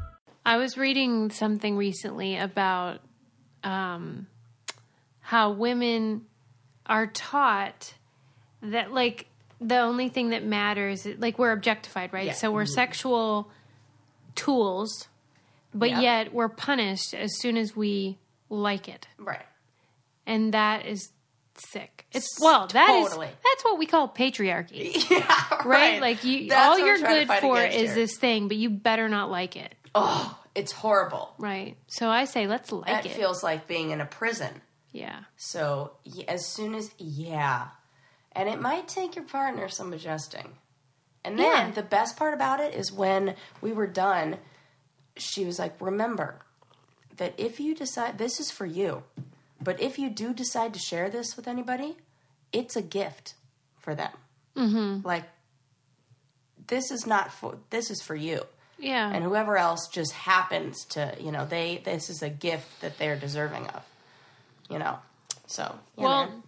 [0.45, 2.99] I was reading something recently about
[3.63, 4.27] um,
[5.19, 6.25] how women
[6.85, 7.93] are taught
[8.63, 9.27] that, like,
[9.59, 12.27] the only thing that matters, like, we're objectified, right?
[12.27, 12.33] Yeah.
[12.33, 13.49] So we're sexual
[14.35, 15.07] tools,
[15.73, 18.17] but yet we're punished as soon as we
[18.49, 19.07] like it.
[19.19, 19.45] Right.
[20.25, 21.11] And that is
[21.55, 22.05] sick.
[22.11, 23.27] It's, well, that is Totally.
[23.27, 26.01] that's what we call patriarchy, Yeah, right?
[26.01, 27.95] Like, you, That's all you're good for is here.
[27.95, 29.73] this thing, but you better not like it.
[29.93, 31.33] Oh, it's horrible.
[31.37, 31.75] Right.
[31.87, 33.11] So I say let's like That it.
[33.11, 34.61] feels like being in a prison.
[34.91, 35.21] yeah.
[35.37, 35.93] So
[36.27, 37.69] as soon as yeah,
[38.33, 40.53] and it might take your partner some adjusting.
[41.23, 41.71] And then Yeah.
[41.71, 44.37] the best part about it is when we were done,
[45.17, 46.39] she was like, "Remember
[47.17, 49.03] that if you decide this is for you,
[49.61, 51.97] but if you do decide to share this with anybody,
[52.51, 53.35] it's a gift
[53.77, 54.11] for them.
[54.55, 55.05] Mm-hmm.
[55.05, 55.25] Like
[56.67, 58.45] this is not for this is for you."
[58.81, 59.09] Yeah.
[59.13, 63.15] and whoever else just happens to you know they this is a gift that they're
[63.15, 63.83] deserving of
[64.69, 64.97] you know
[65.47, 66.43] so yeah, well, man.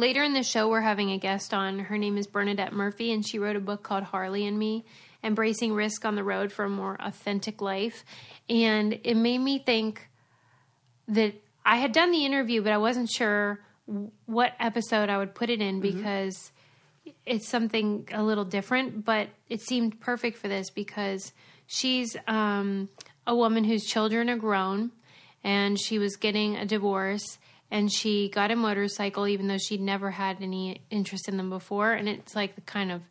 [0.00, 1.78] later in the show, we're having a guest on.
[1.78, 4.84] Her name is Bernadette Murphy, and she wrote a book called Harley and Me
[5.24, 8.04] Embracing Risk on the Road for a More Authentic Life.
[8.50, 10.06] And it made me think
[11.08, 11.32] that
[11.64, 13.60] I had done the interview, but I wasn't sure
[14.26, 15.96] what episode I would put it in Mm-hmm.
[15.98, 16.50] because
[17.24, 21.32] it's something a little different, but it seemed perfect for this because
[21.66, 22.88] she's um,
[23.26, 24.92] a woman whose children are grown
[25.44, 27.38] and she was getting a divorce
[27.70, 31.92] and she got a motorcycle even though she'd never had any interest in them before.
[31.92, 33.02] And it's like the kind of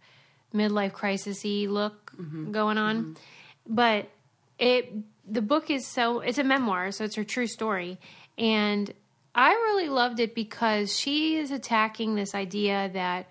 [0.54, 2.14] midlife crisisy look
[2.52, 3.18] going on.
[3.68, 4.10] But
[4.58, 4.94] it
[5.28, 8.00] the book is so it's a memoir, so it's her true story.
[8.38, 8.94] And
[9.34, 13.28] I really loved it because she is attacking this idea that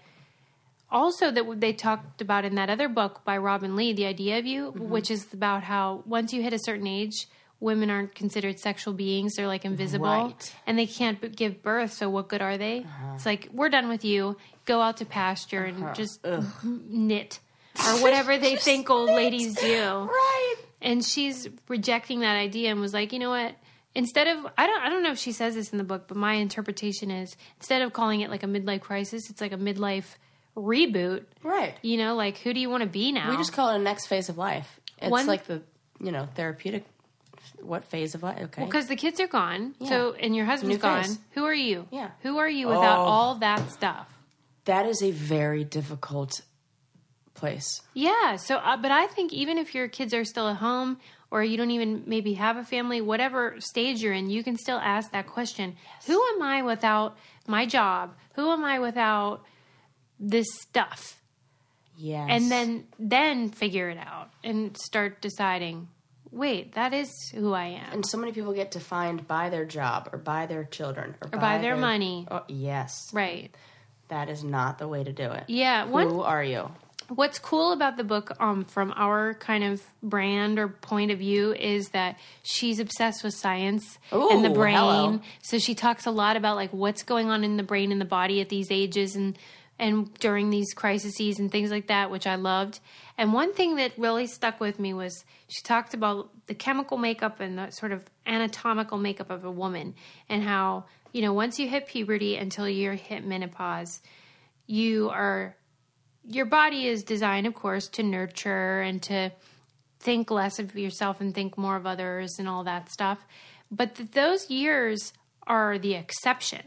[0.94, 4.46] also that they talked about in that other book by Robinne Lee, The Idea of
[4.46, 7.26] You, which is about how once you hit a certain age,
[7.60, 9.34] women aren't considered sexual beings.
[9.36, 10.54] They're like invisible Right.
[10.66, 11.92] and they can't b- give birth.
[11.92, 12.86] So what good are they?
[13.14, 14.36] It's like, we're done with you.
[14.66, 16.24] Go out to pasture and just
[16.62, 17.40] knit
[17.78, 20.54] or whatever they think old ladies do Right.
[20.80, 23.56] and she's rejecting that idea and was like, you know what?
[23.94, 26.16] Instead of I don't I don't know if she says this in the book, but
[26.16, 30.16] my interpretation is instead of calling it like a midlife crisis, it's like a midlife
[30.56, 31.24] reboot.
[31.42, 31.74] Right.
[31.82, 33.30] You know, like who do you want to be now?
[33.30, 34.80] We just call it a next phase of life.
[35.00, 35.62] It's One- like the,
[36.00, 36.84] you know, therapeutic.
[37.60, 38.40] What phase of life?
[38.44, 38.64] Okay.
[38.64, 41.02] because the kids are gone, so and your husband's New gone.
[41.04, 41.18] phase.
[41.32, 41.86] Who are you?
[41.90, 42.10] Yeah.
[42.22, 43.02] Who are you without Oh.
[43.02, 44.08] all that stuff?
[44.66, 46.40] that is a very difficult
[47.34, 47.82] place.
[47.92, 48.36] Yeah.
[48.36, 50.98] So, uh, but I think even if your kids are still at home
[51.30, 54.78] or you don't even maybe have a family, whatever stage you're in, you can still
[54.78, 58.14] ask that question Who am I without my job?
[58.36, 59.42] Who am I without
[60.30, 61.20] this stuff?
[61.96, 62.26] Yes.
[62.30, 65.88] And then, then figure it out and start deciding,
[66.32, 67.92] wait, that is who I am.
[67.92, 71.58] and so many people get defined by their job or by their children or, by
[71.58, 72.26] their money.
[72.30, 72.92] Oh, yes.
[73.12, 73.54] Right.
[74.08, 75.44] That is not the way to do it.
[75.46, 75.84] Yeah.
[75.84, 76.70] One, Who are you?
[77.08, 81.52] What's cool about the book, um, from our kind of brand or point of view,
[81.52, 84.74] is that she's obsessed with science and the brain.
[84.74, 85.20] hello.
[85.42, 88.06] So she talks a lot about like what's going on in the brain and the
[88.06, 89.38] body at these ages and
[89.78, 92.80] and during these crises and things like that, which I loved.
[93.18, 97.40] And one thing that really stuck with me was she talked about the chemical makeup
[97.40, 99.94] and the sort of anatomical makeup of a woman
[100.28, 104.00] and how you know once you hit puberty until you're hit menopause,
[104.66, 105.56] you are
[106.26, 109.30] your body is designed, of course, to nurture and to
[110.00, 113.18] think less of yourself and think more of others and all that stuff.
[113.70, 115.12] But th- those years
[115.46, 116.62] are the exception.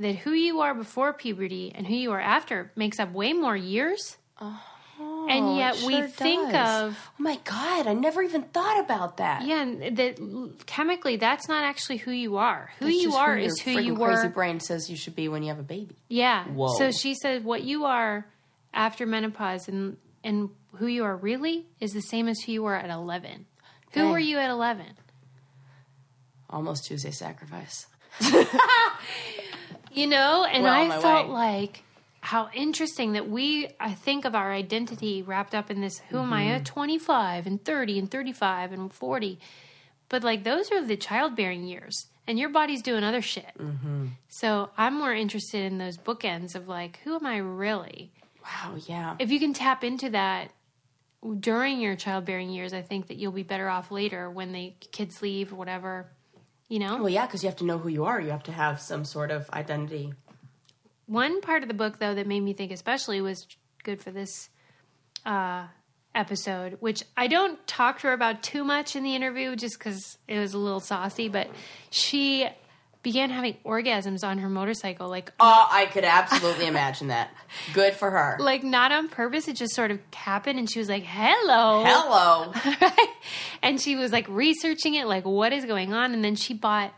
[0.00, 3.56] That who you are before puberty and who you are after makes up way more
[3.56, 4.16] years.
[4.38, 5.26] Uh-huh.
[5.28, 6.82] and yet It we sure think does.
[6.90, 7.86] of Oh my god!
[7.86, 9.42] I never even thought about that.
[9.46, 10.18] yeah, and that
[10.66, 12.70] chemically that's not actually who you are.
[12.80, 14.32] Who It's you are your is who you you Crazy were.
[14.32, 15.96] brain says you should be when you have a baby.
[16.08, 16.44] Yeah.
[16.46, 16.74] Whoa.
[16.78, 18.26] So she said what you are
[18.74, 22.74] after menopause and and who you are really is the same as who you were
[22.74, 23.46] at 11.
[23.92, 24.10] Who Dang.
[24.10, 24.86] were you at 11?
[26.50, 27.86] Almost Tuesday sacrifice.
[29.92, 31.32] You know, and Well, I felt way.
[31.34, 31.82] like
[32.20, 36.32] how interesting that we I think of our identity wrapped up in this who am
[36.32, 36.54] I Mm-hmm.
[36.54, 39.38] at 25 and 30 and 35 and 40.
[40.08, 43.50] But like those are the childbearing years and your body's doing other shit.
[43.58, 44.06] Mm-hmm.
[44.28, 48.12] So I'm more interested in those bookends of like who am I really?
[48.44, 48.76] Wow.
[48.86, 49.16] Yeah.
[49.18, 50.50] if you can tap into that
[51.38, 55.22] during your childbearing years, I think that you'll be better off later when the kids
[55.22, 56.06] leave or whatever.
[56.72, 58.18] You know, well, yeah, because you have to know who you are.
[58.18, 60.14] You have to have some sort of identity.
[61.04, 63.46] one part of the book though that made me think especially was
[63.84, 64.48] good for this
[65.26, 65.66] uh,
[66.14, 70.16] episode, which I don't talk to her about too much in the interview, just because
[70.26, 71.28] it was a little saucy.
[71.28, 71.50] But
[71.90, 72.48] she
[73.02, 77.30] began having orgasms on her motorcycle, like Oh, I could absolutely imagine that.
[77.74, 78.36] Good for her.
[78.40, 79.48] like not on purpose.
[79.48, 82.52] It just sort of happened, and she was like, "Hello, Hello.
[83.62, 86.92] And she was like researching it, like what is going on, and then she bought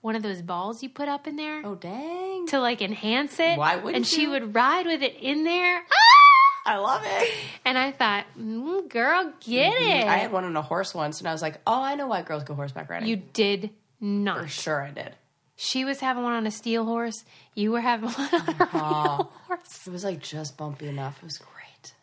[0.00, 2.46] one of those balls you put up in there Oh, dang.
[2.48, 3.58] to like enhance it.
[3.58, 4.30] Why wouldn't And she you?
[4.30, 5.78] would ride with it in there.
[5.80, 6.72] Ah!
[6.72, 7.30] I love it.
[7.64, 9.80] And I thought, mm, girl, get it.
[10.02, 10.08] Mm-hmm.
[10.08, 12.22] I had one on a horse once, and I was like, oh, I know why
[12.22, 13.08] girls go horseback riding.
[13.08, 14.40] you did not.
[14.42, 15.14] For sure I did.
[15.56, 17.24] She was having one on a steel horse.
[17.54, 19.86] You were having one on a real horse.
[19.86, 21.16] It was like just bumpy enough.
[21.18, 21.94] It was great.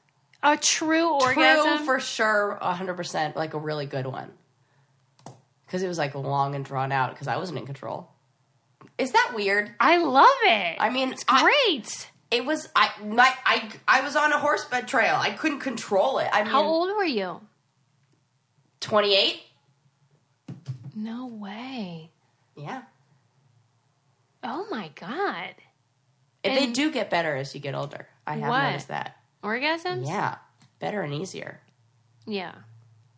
[0.41, 1.77] A true orgasm.
[1.77, 4.31] True, for sure, 100%, like a really good one.
[5.65, 8.09] Because it was like long and drawn out, because I wasn't in control.
[8.97, 9.71] Is that weird?
[9.79, 10.75] I love it.
[10.79, 12.09] I mean, it's I- great.
[12.31, 15.15] It was I my I I was on a horseback trail.
[15.15, 16.27] I couldn't control it.
[16.33, 17.41] I mean, How old were you?
[18.79, 19.39] 28?
[20.95, 22.09] No way.
[22.55, 22.81] Yeah.
[24.43, 25.56] Oh my god.
[26.43, 28.08] And they do get better as you get older.
[28.27, 28.63] I have What?
[28.63, 29.17] noticed that.
[29.43, 30.06] Orgasms?
[30.08, 30.36] Yeah.
[30.79, 31.60] Better and easier.
[32.25, 32.53] Yeah.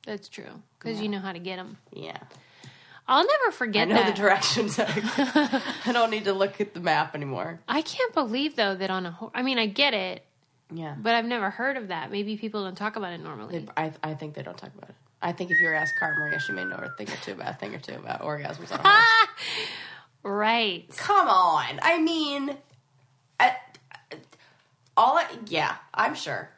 [0.06, 0.62] That's true.
[0.78, 1.78] Because you know how to get them.
[1.92, 2.18] Yeah.
[3.08, 3.88] I'll never forget.
[3.88, 4.16] I know that.
[4.16, 4.80] the directions.
[4.80, 7.60] I don't need to look at the map anymore.
[7.68, 10.24] I can't believe though that on a ho- I mean I get it
[10.72, 10.96] Yeah.
[11.00, 12.12] But I've never heard of that.
[12.12, 13.60] Maybe people don't talk about it normally.
[13.60, 14.96] They- I, I think they don't talk about it.
[15.22, 17.18] I think if you were asked ask Cara Maria, she may know a thing or
[17.24, 19.06] two about a thing or two about orgasms on a horse.
[20.26, 20.86] Right.
[20.98, 21.80] Come on.
[21.82, 22.58] I mean,
[23.40, 23.56] I,
[24.98, 26.50] all I, yeah, I'm sure.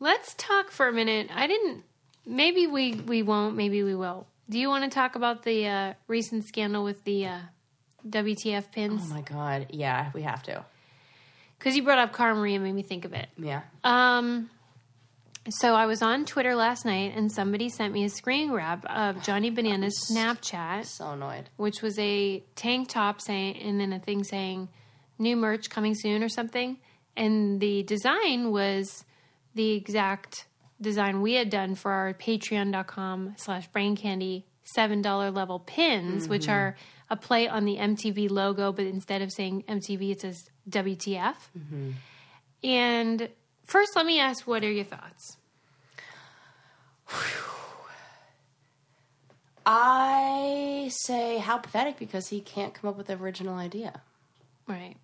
[0.00, 1.30] Let's talk for a minute.
[1.34, 1.84] I didn't.
[2.26, 3.56] Maybe we we won't.
[3.56, 4.26] Maybe we will.
[4.50, 7.38] Do you want to talk about the uh, recent scandal with the uh,
[8.08, 9.02] WTF pins?
[9.04, 9.68] Oh my god.
[9.70, 10.64] Yeah, we have to.
[11.58, 13.28] Because you brought up Cara Maria, made me think of it.
[13.38, 13.62] Yeah.
[13.82, 14.50] Um,
[15.50, 19.22] so I was on Twitter last night, and somebody sent me a screen grab of
[19.22, 21.50] Johnny Bananas' Snapchat, So annoyed.
[21.56, 24.68] which was a tank top saying, and then a thing saying
[25.18, 26.78] "new merch coming soon" or something.
[27.16, 29.04] And the design was
[29.54, 30.46] the exact
[30.80, 36.42] design we had done for our Patreon.com slash Brain Candy seven dollar level pins, which
[36.42, 36.52] mm-hmm.
[36.52, 36.76] are
[37.08, 41.36] a play on the MTV logo, but instead of saying MTV, it says WTF.
[41.56, 41.90] Mm-hmm.
[42.64, 43.28] And
[43.66, 45.36] first, let me ask, what are your thoughts?
[49.64, 54.00] I say how pathetic because he can't come up with the original idea.
[54.68, 54.96] Right,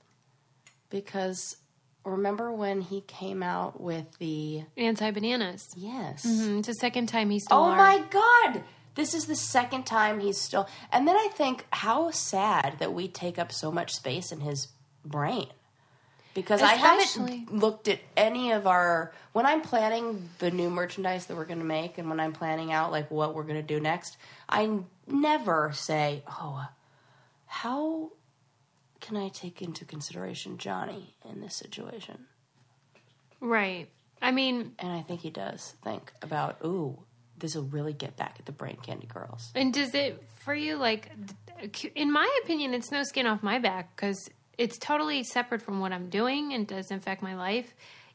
[0.91, 1.57] Because
[2.05, 5.69] remember when he came out with the anti bananas.
[5.77, 6.27] yes.
[6.27, 6.59] Mm-hmm.
[6.59, 8.65] It's the second time he stole Oh our- my god.
[8.95, 13.09] This is the second time he's still And then I think how sad that we
[13.09, 14.69] take up so much space in his
[15.05, 15.47] brain.
[16.35, 21.37] Because I haven't looked at any of our when I'm planning the new merchandise that
[21.37, 23.81] we're going to make and when I'm planning out like what we're going to do
[23.81, 24.17] next,
[24.49, 26.67] I never say, "Oh,
[27.47, 28.13] how
[29.01, 32.27] can I take into consideration Johnny in this situation?"
[33.41, 33.89] Right.
[34.23, 37.03] I mean, And I think he does think about, "Ooh,
[37.37, 40.77] this will really get back at the brain candy girls." And does it for you
[40.77, 41.11] like
[41.95, 45.93] in my opinion it's no skin off my back cuz it's totally separate from what
[45.93, 47.75] I'm doing and doesn't affect my life.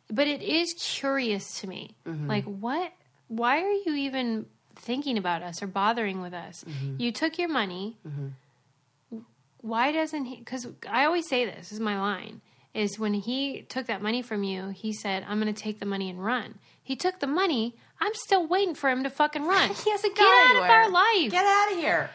[0.10, 1.96] But it is curious to me.
[2.08, 2.28] Mm-hmm.
[2.28, 2.94] Like what
[3.28, 4.46] why are you even
[4.76, 6.64] thinking about us or bothering with us?
[6.64, 7.02] Mm-hmm.
[7.02, 7.98] You took your money.
[8.08, 9.18] Mm-hmm.
[9.62, 12.42] Why doesn't he cuz I always say this, this is my line
[12.74, 15.86] is when he took that money from you, he said, "I'm going to take the
[15.86, 17.76] money and run." He took the money.
[18.00, 19.70] I'm still waiting for him to fucking run.
[19.84, 20.64] He hasn't Get out anywhere.
[20.66, 21.32] of our life.
[21.32, 22.12] Get out of here.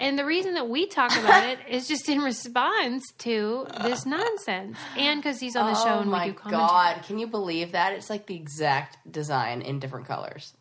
[0.00, 4.78] And the reason that we talk about it is just in response to this nonsense,
[4.96, 6.66] and because he's on the show oh and my we do commentary.
[6.68, 7.02] god!
[7.06, 7.92] Can you believe that?
[7.92, 10.54] It's like the exact design in different colors.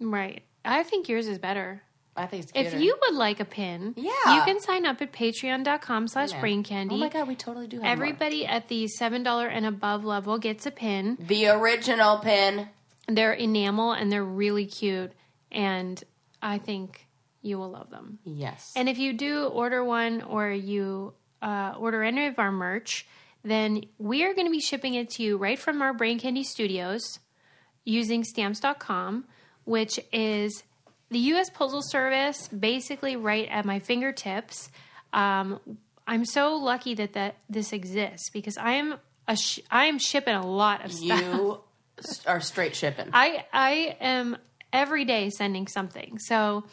[0.00, 0.42] Right.
[0.64, 1.82] I think yours is better.
[2.16, 4.36] I think it's If you would like a pin, Yeah.
[4.36, 6.94] you can sign up at patreon.com slash brain candy.
[6.94, 7.90] Oh my god, we totally do have more.
[7.92, 11.18] Everybody at the $7 and above level gets a pin.
[11.20, 12.68] The original pin.
[13.08, 15.12] They're enamel and they're really cute,
[15.52, 16.02] and
[16.40, 17.03] I think
[17.44, 18.18] you will love them.
[18.24, 18.72] Yes.
[18.74, 23.06] And if you do order one or you uh, order any of our merch,
[23.44, 26.42] then we are going to be shipping it to you right from our Brain Candy
[26.42, 27.18] Studios
[27.84, 29.26] using stamps.com,
[29.64, 30.62] which is
[31.10, 31.50] the U.S.
[31.50, 34.70] Postal Service, basically right at my fingertips.
[35.12, 35.60] Um,
[36.06, 38.96] I'm so lucky that, that this exists because I am
[39.28, 41.20] a sh- I am shipping a lot of stuff.
[41.22, 41.60] you
[42.26, 43.10] are straight shipping.
[43.12, 44.36] I I am
[44.72, 46.18] every day sending something.
[46.18, 46.64] So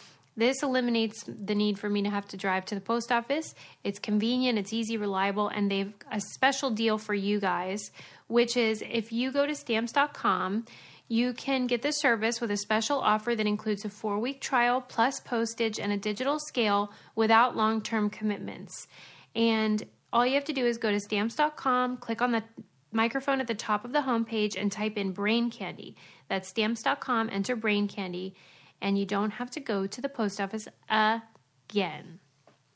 [0.41, 3.53] this eliminates the need for me to have to drive to the post office.
[3.83, 7.91] It's convenient, it's easy, reliable, and they've a special deal for you guys,
[8.25, 10.65] which is if you go to stamps.com,
[11.07, 15.19] you can get the service with a special offer that includes a 4-week trial plus
[15.19, 18.87] postage and a digital scale without long-term commitments.
[19.35, 22.43] And all you have to do is go to stamps.com, click on the
[22.91, 25.95] microphone at the top of the homepage, and type in brain candy.
[26.29, 28.33] That's stamps.com, enter brain candy,
[28.81, 32.19] and you don't have to go to the post office again.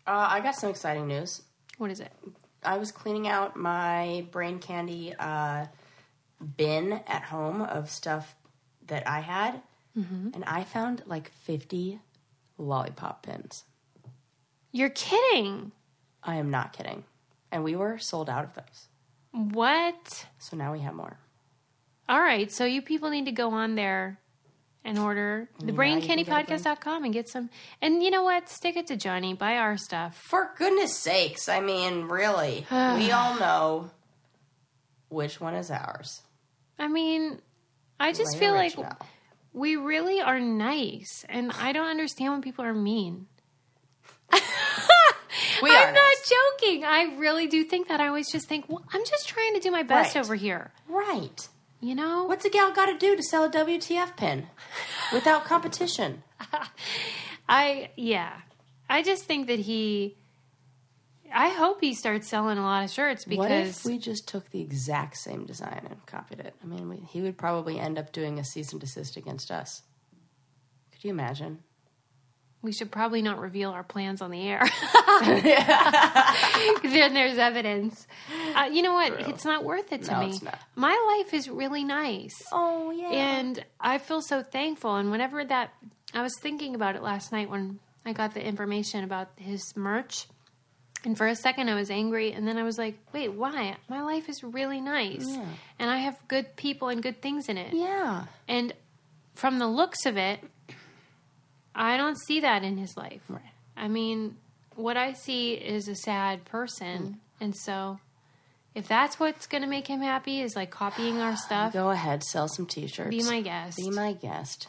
[0.08, 1.41] Uh, I got some exciting news.
[1.78, 2.12] What is it?
[2.63, 5.65] I was cleaning out my brain candy uh,
[6.58, 8.36] bin at home of stuff
[8.88, 9.62] that I had,
[9.98, 10.32] Mm-hmm.
[10.34, 12.02] and I found like 50
[12.58, 13.63] lollipop pins.
[14.74, 15.72] You're kidding.
[16.22, 17.06] I am not kidding.
[17.50, 18.89] And we were sold out of those.
[19.54, 20.26] What?
[20.38, 21.18] So now we have more.
[22.10, 24.20] All right, so you people need to go on there
[24.86, 27.50] and order the mm, can braincandypodcast.com and get some.
[27.82, 28.48] And you know what?
[28.48, 29.34] Stick it to Johnny.
[29.34, 30.15] Buy our stuff.
[30.15, 33.91] For goodness sakes, I mean, really, we all know
[35.10, 36.21] which one is ours.
[36.80, 37.41] I mean,
[38.00, 38.98] I just feel like original.
[39.53, 43.28] we really are nice, and I don't understand when people are mean.
[44.34, 44.39] we
[45.70, 46.30] are I'm not nice.
[46.59, 46.84] joking.
[46.84, 47.99] I really do think that.
[48.01, 50.22] I always just think, well, I'm just trying to do my best Right.
[50.22, 50.72] over here.
[50.89, 51.47] right.
[51.82, 52.23] You know?
[52.23, 54.47] What's a gal got to do to sell a WTF pin
[55.13, 56.23] without competition?
[57.49, 58.34] I yeah.
[58.89, 60.15] I just think that he
[61.34, 64.51] I hope he starts selling a lot of shirts What because if we just took
[64.51, 66.55] the exact same design and copied it?
[66.63, 69.84] I mean, we, he would probably end up doing a cease and desist against us.
[70.91, 71.59] Could you imagine?
[72.66, 74.61] We should probably not reveal our plans on the air.
[76.84, 78.05] then there's evidence.
[78.55, 79.13] Uh, you know what?
[79.30, 80.30] It's not worth it to No, me.
[80.30, 80.59] it's not.
[80.76, 82.34] My life is really nice.
[82.51, 83.09] Oh yeah.
[83.09, 84.95] And I feel so thankful.
[84.95, 85.74] And whenever that,
[86.13, 90.28] I was thinking about it last night when I got the information about his merch.
[91.03, 92.32] And for a second, I was angry.
[92.32, 93.76] And then I was like, wait, why?
[93.88, 95.26] My life is really nice.
[95.78, 97.74] And I have good people and good things in it.
[97.74, 98.26] yeah.
[98.47, 98.74] And
[99.36, 100.39] from the looks of it,
[101.76, 103.21] I don't see that in his life.
[103.28, 103.41] Right.
[103.76, 104.38] I mean,
[104.76, 107.19] what I see is a sad person.
[107.41, 107.99] And so
[108.73, 112.23] if that's what's going to make him happy is like copying our stuff, Go ahead,
[112.23, 113.09] sell some T-shirts.
[113.09, 113.78] be my guest.
[113.78, 114.67] Be my guest.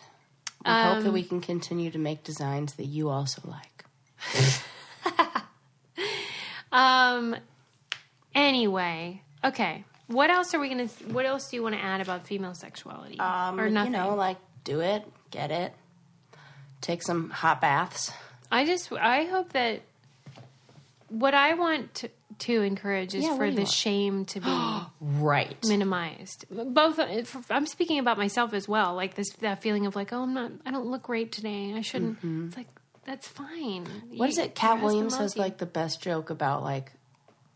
[0.64, 3.84] We hope that we can continue to make designs that you also like.
[6.72, 7.36] Um.
[8.34, 9.84] Anyway, okay.
[10.08, 10.88] What else are we gonna?
[11.10, 13.18] What else do you want to add about female sexuality?
[13.18, 13.92] Um, or nothing?
[13.92, 15.72] You know, like do it, get it,
[16.86, 18.12] take some hot baths.
[18.50, 19.82] I just I hope that
[21.08, 22.10] what I want to,
[22.40, 23.70] to encourage is Yeah, for the want?
[23.70, 25.56] shame to be Right.
[25.66, 26.44] minimized.
[26.50, 27.00] Both
[27.50, 28.94] I'm speaking about myself as well.
[28.94, 30.52] Like this that feeling of like, oh, I'm not.
[30.64, 31.74] I don't look great today.
[31.74, 32.18] I shouldn't.
[32.48, 32.68] It's like
[33.04, 33.86] that's fine.
[33.86, 34.18] Mm-hmm.
[34.18, 34.54] What is it?
[34.54, 35.42] Katt Williams has you.
[35.42, 36.92] like the best joke about like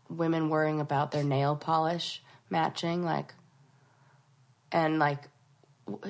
[0.09, 3.33] women worrying about their nail polish matching, like,
[4.71, 5.19] and like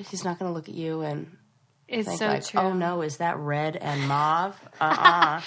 [0.09, 1.37] he's not going to look at you and
[1.91, 2.59] It's think so like, true.
[2.61, 4.57] oh no, is that red and mauve?
[4.81, 5.41] Uh uh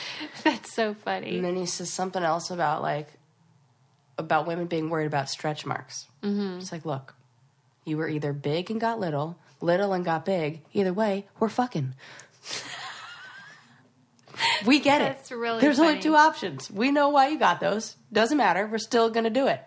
[0.44, 1.36] that's so funny.
[1.36, 3.08] and then he says something else about like
[4.16, 6.06] about women being worried about stretch marks.
[6.22, 6.58] Mm-hmm.
[6.58, 7.14] It's like, look,
[7.84, 10.60] you were either big and got little, little and got big.
[10.72, 11.94] Either way, we're fucking.
[14.66, 15.34] we get it.
[15.34, 15.88] Really There's funny.
[15.88, 16.70] only two options.
[16.70, 17.96] We know why you got those.
[18.12, 18.66] Doesn't matter.
[18.66, 19.62] We're still gonna do it.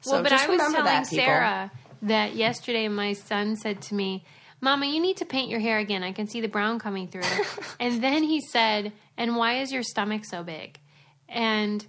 [0.00, 1.06] So well, but I was telling that.
[1.06, 1.70] Sarah
[2.04, 4.24] that yesterday my son said to me,
[4.64, 6.02] Mama, you need to paint your hair again.
[6.02, 7.22] I can see the brown coming through.
[7.80, 10.80] and then he said, And why is your stomach so big?
[11.28, 11.86] And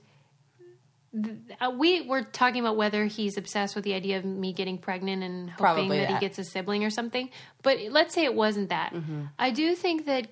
[1.13, 4.77] th- uh, we were talking about whether he's obsessed with the idea of me getting
[4.77, 7.29] pregnant and hoping Probably that, he gets a sibling or something.
[7.63, 8.93] But let's say it wasn't that.
[8.93, 9.21] Mm-hmm.
[9.39, 10.27] I do think that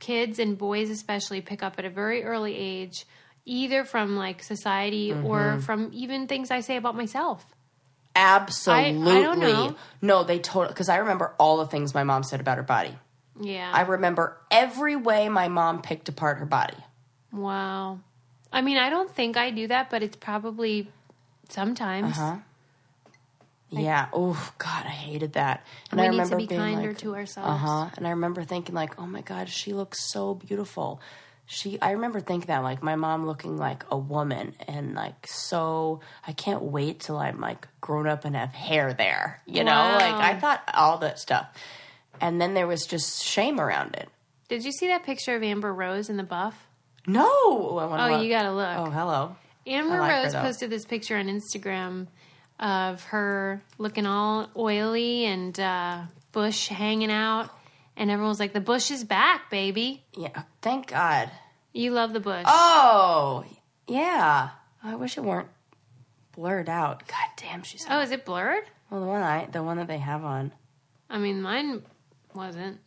[0.00, 3.04] kids and boys especially pick up at a very early age
[3.44, 5.26] either from like society Mm-hmm.
[5.26, 7.46] or from even things I say about myself.
[8.18, 9.22] Absolutely.
[9.22, 9.76] don't know.
[10.02, 10.68] No, they totally.
[10.68, 12.94] Because I remember all the things my mom said about her body.
[13.40, 13.70] Yeah.
[13.72, 16.76] I remember every way my mom picked apart her body.
[17.32, 18.00] wow.
[18.50, 20.88] I mean, I don't think I do that, but it's probably
[21.50, 22.16] sometimes.
[22.16, 22.36] Uh-huh.
[23.70, 24.08] yeah.
[24.12, 25.66] Oh God, I hated that.
[25.90, 27.50] And We I need to be kinder like, to ourselves.
[27.50, 27.90] Uh huh.
[27.96, 31.00] And I remember thinking like, oh my God, she looks so beautiful.
[31.50, 31.80] She.
[31.80, 36.00] I remember thinking that like my mom looking like a woman and like so.
[36.26, 39.40] I can't wait till I'm like grown up and have hair there.
[39.46, 39.94] You know, Wow.
[39.94, 41.46] like I thought all that stuff.
[42.20, 44.10] And then there was just shame around it.
[44.48, 46.66] Did you see that picture of Amber Rose in the buff?
[47.06, 47.24] No.
[47.78, 48.22] I Oh, look.
[48.24, 48.76] you gotta look.
[48.76, 49.36] Oh, hello.
[49.66, 52.08] Amber like Rose posted this picture on Instagram
[52.60, 57.50] of her looking all oily and uh, bush hanging out.
[57.98, 60.04] And everyone's like, the bush is back, baby.
[60.16, 60.44] Yeah.
[60.62, 61.30] Thank God.
[61.74, 62.44] You love the bush.
[62.46, 63.44] Oh,
[63.86, 64.50] yeah.
[64.82, 65.48] I wish it weren't
[66.32, 67.06] blurred out.
[67.08, 68.64] God damn, she's Oh, is it blurred?
[68.88, 69.00] well.
[69.00, 70.52] The one I, the one that they have on.
[71.10, 71.82] I mean, mine
[72.34, 72.78] wasn't.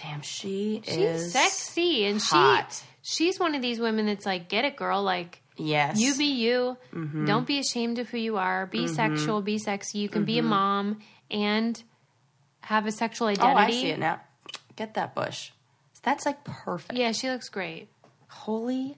[0.00, 2.80] Damn, she She's is sexy, and hot.
[3.02, 5.02] she she's one of these women that's like, get it, girl.
[5.02, 6.76] Like, Yes, you be you.
[6.94, 7.24] Mm-hmm.
[7.26, 8.66] Don't be ashamed of who you are.
[8.66, 9.42] Be sexual.
[9.42, 9.98] Be sexy.
[9.98, 10.50] You can be a Mm-hmm.
[10.50, 10.98] mom
[11.32, 11.82] and
[12.60, 13.54] have a sexual identity.
[13.54, 13.56] Oh.
[13.64, 14.20] I see it now.
[14.78, 15.50] Get that bush.
[16.04, 16.96] That's like perfect.
[16.96, 17.88] Yeah, she looks great.
[18.28, 18.96] Holy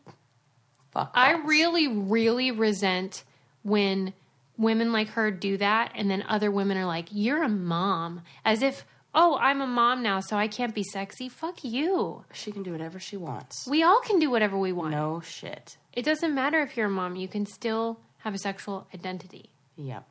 [0.93, 1.11] fuck.
[1.15, 1.47] I balls.
[1.49, 3.25] really, really resent
[3.63, 4.13] when
[4.59, 8.61] women like her do that, and then other women are like, "You're a mom," as
[8.63, 12.25] if, "Oh, I'm a mom now, so I can't be sexy." Fuck you.
[12.35, 13.67] She can do whatever she wants.
[13.67, 14.91] We all can do whatever we want.
[14.91, 15.79] No shit.
[15.95, 19.49] It doesn't matter if you're a mom; you can still have a sexual identity.
[19.77, 20.07] Yep.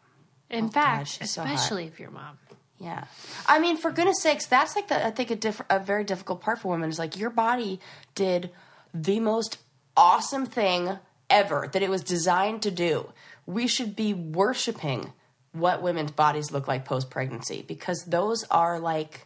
[0.50, 2.40] In Oh, fact, God, she's so especially if you're a mom.
[2.80, 3.04] Yeah.
[3.46, 6.42] I mean, for goodness sakes, that's like the I think a diff- a very difficult
[6.42, 7.80] part for women is like your body
[8.16, 8.52] did
[8.94, 9.58] the most
[9.98, 10.98] awesome thing
[11.30, 13.12] ever that it was designed to do.
[13.46, 15.12] We should be worshiping
[15.52, 19.26] what women's bodies look like post pregnancy because those are like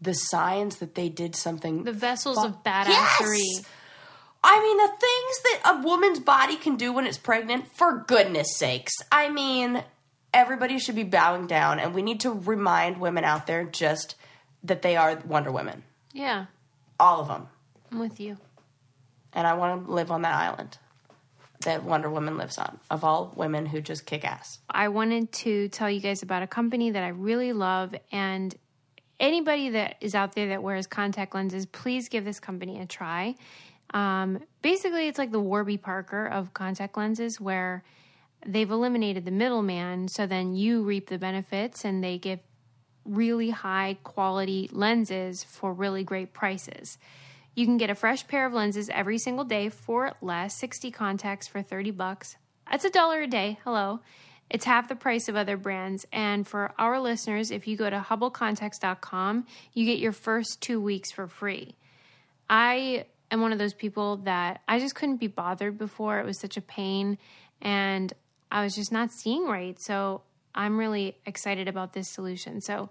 [0.00, 3.38] the signs that they did something The vessels fu- of badassery.
[3.38, 3.62] Yes!
[4.44, 8.56] I mean, the things that a woman's body can do when it's pregnant, for goodness
[8.58, 8.92] sakes.
[9.10, 9.82] I mean,
[10.36, 14.14] everybody should be bowing down, and we need to remind women out there just
[14.62, 15.82] that they are Wonder Women.
[16.12, 16.46] Yeah,
[17.00, 17.48] All of them.
[17.90, 18.36] I'm with you.
[19.32, 20.78] and I want to live on that island
[21.60, 22.78] that Wonder Woman lives on.
[22.90, 24.58] Of all women who just kick ass.
[24.70, 28.54] I wanted to tell you guys about a company that I really love and
[29.18, 33.34] anybody that is out there that wears contact lenses, please give this company a try.
[33.94, 37.82] Um, basically, it's like the Warby Parker of contact lenses, where
[38.46, 42.40] they've eliminated the middleman, so then you reap the benefits and they give
[43.04, 46.98] really high quality lenses for really great prices.
[47.54, 51.48] You can get a fresh pair of lenses every single day for less, 60 contacts
[51.48, 52.36] for 30 bucks.
[52.70, 53.58] That's a dollar a day.
[53.64, 54.00] Hello.
[54.50, 56.06] It's half the price of other brands.
[56.12, 61.10] And for our listeners, if you go to hubblecontacts.com, you get your first two weeks
[61.10, 61.74] for free.
[62.48, 66.20] I am one of those people that I just couldn't be bothered before.
[66.20, 67.18] It was such a pain
[67.60, 68.12] and
[68.50, 69.80] I was just not seeing right.
[69.80, 70.22] So
[70.54, 72.60] I'm really excited about this solution.
[72.60, 72.90] So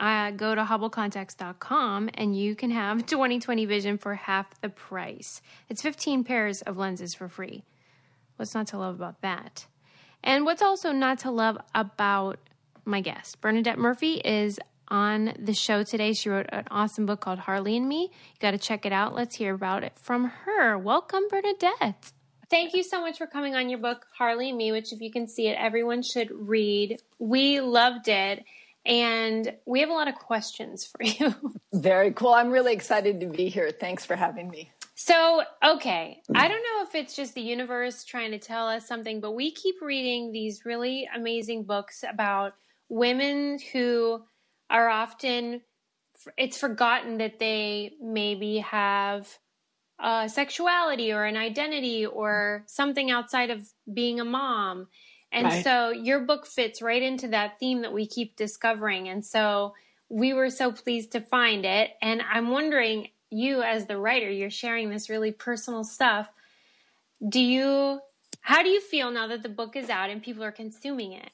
[0.00, 5.40] uh, go to hubblecontacts.com and you can have 2020 vision for half the price.
[5.68, 7.64] It's 15 pairs of lenses for free.
[8.36, 9.66] What's not to love about that?
[10.24, 12.38] And what's also not to love about
[12.84, 14.58] my guest, Bernadette Murphy, is
[14.88, 16.12] on the show today.
[16.12, 18.02] She wrote an awesome book called Harley and Me.
[18.02, 19.14] You got to check it out.
[19.14, 20.76] Let's hear about it from her.
[20.76, 22.12] Welcome, Bernadette.
[22.52, 25.10] Thank you so much for coming on your book, Harley and Me, which, if you
[25.10, 27.00] can see it, everyone should read.
[27.18, 28.44] We loved it.
[28.84, 31.34] And we have a lot of questions for you.
[31.72, 32.34] Very cool.
[32.34, 33.70] I'm really excited to be here.
[33.70, 34.70] Thanks for having me.
[34.94, 39.22] So, okay, I don't know if it's just the universe trying to tell us something,
[39.22, 42.52] but we keep reading these really amazing books about
[42.90, 44.22] women who
[44.68, 45.62] are often,
[46.36, 49.38] it's forgotten that they maybe have
[50.28, 54.88] sexuality or an identity or something outside of being a mom.
[55.32, 55.64] And Right.
[55.64, 59.08] so your book fits right into that theme that we keep discovering.
[59.08, 59.74] And so
[60.08, 61.92] we were so pleased to find it.
[62.02, 66.28] And I'm wondering, you as the writer, you're sharing this really personal stuff.
[67.26, 68.00] Do you,
[68.42, 71.30] how do you feel now that the book is out and people are consuming it?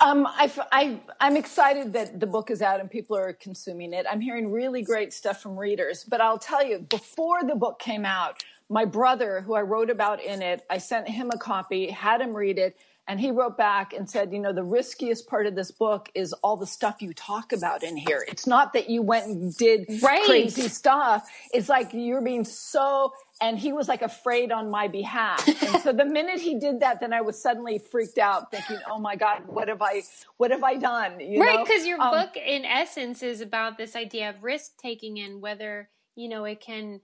[0.00, 4.06] Um, I, I'm excited that the book is out and people are consuming it.
[4.10, 6.04] I'm hearing really great stuff from readers.
[6.04, 10.22] But I'll tell you, before the book came out, my brother, who I wrote about
[10.22, 12.76] in it, I sent him a copy, had him read it,
[13.08, 16.34] and he wrote back and said, you know, the riskiest part of this book is
[16.34, 18.24] all the stuff you talk about in here.
[18.28, 20.22] It's not that you went and did Right.
[20.26, 21.28] crazy stuff.
[21.52, 25.50] It's like you're being so, and he was like afraid on my behalf.
[25.64, 29.00] And so the minute he did that, then I was suddenly freaked out thinking, oh
[29.00, 30.04] my God, what have I,
[30.38, 31.20] what have I done?
[31.20, 31.64] You right know?
[31.66, 35.90] because your Um, book in essence is about this idea of risk taking and whether
[36.16, 37.00] you know it can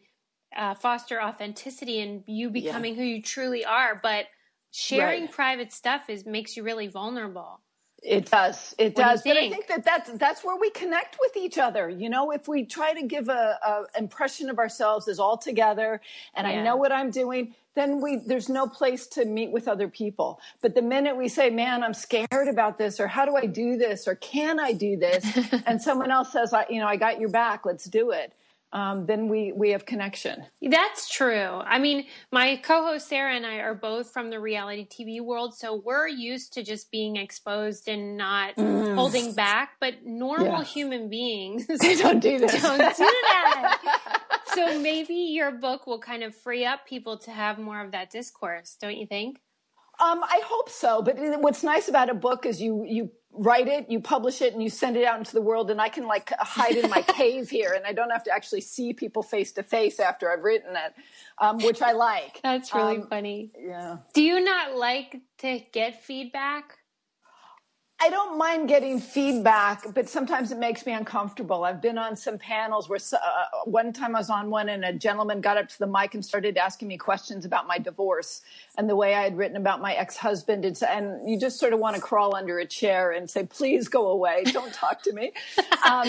[0.56, 4.26] uh, foster authenticity and you becoming who you truly are but
[4.74, 5.32] sharing Right.
[5.32, 7.60] private stuff is makes you really vulnerable
[8.02, 8.74] It does.
[8.78, 9.22] It What do does.
[9.22, 9.68] But I think?
[9.68, 11.88] that that's that's where we connect with each other.
[11.90, 16.00] You know, if we try to give a, a impression of ourselves as all together,
[16.34, 19.88] and I know what I'm doing, then we there's no place to meet with other
[19.88, 20.40] people.
[20.62, 23.76] But the minute we say, "Man, I'm scared about this," or "How do I do
[23.78, 25.24] this?" or "Can I do this?"
[25.66, 27.66] and someone else says, I, "You know, I got your back.
[27.66, 28.32] Let's do it."
[28.74, 30.44] Um, then we we have connection.
[30.60, 31.60] That's true.
[31.64, 35.76] I mean, my co-host Sarah and I are both from the reality TV world, so
[35.76, 39.70] we're used to just being exposed and not holding back.
[39.80, 40.58] But normal Mm.
[40.58, 40.64] Yeah.
[40.64, 42.60] human beings They don't do this.
[42.60, 42.84] don't do
[43.22, 43.78] that.
[44.54, 48.10] so maybe your book will kind of free up people to have more of that
[48.10, 49.38] discourse, don't you think?
[50.00, 51.00] Um, I hope so.
[51.02, 54.62] But what's nice about a book is you you write it, you publish it, and
[54.62, 57.50] you send it out into the world, and I can like hide in my cave
[57.50, 60.76] here, and I don't have to actually see people face to face after I've written
[60.76, 60.94] it,
[61.40, 62.40] um, which I like.
[62.42, 63.50] That's really Um, funny.
[63.58, 63.98] Yeah.
[64.12, 66.78] Do you not like to get feedback?
[68.00, 71.64] I don't mind getting feedback, but sometimes it makes me uncomfortable.
[71.64, 73.18] I've been on some panels where uh,
[73.64, 76.24] one time I was on one and a gentleman got up to the mic and
[76.24, 78.42] started asking me questions about my divorce
[78.76, 80.64] and the way I had written about my ex-husband.
[80.64, 83.88] And, and you just sort of want to crawl under a chair and say, please
[83.88, 84.42] go away.
[84.44, 85.32] Don't talk to me.
[85.86, 86.08] Um,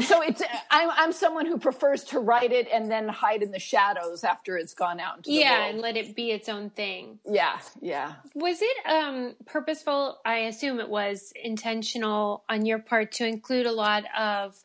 [0.00, 3.58] so it's, I'm, I'm someone who prefers to write it and then hide in the
[3.58, 7.18] shadows after it's gone out Yeah, and let it be its own thing.
[7.28, 7.58] Yeah.
[7.80, 8.14] Yeah.
[8.34, 10.18] Was it um, purposeful?
[10.24, 14.56] I assume it was intentional on your part to include a lot of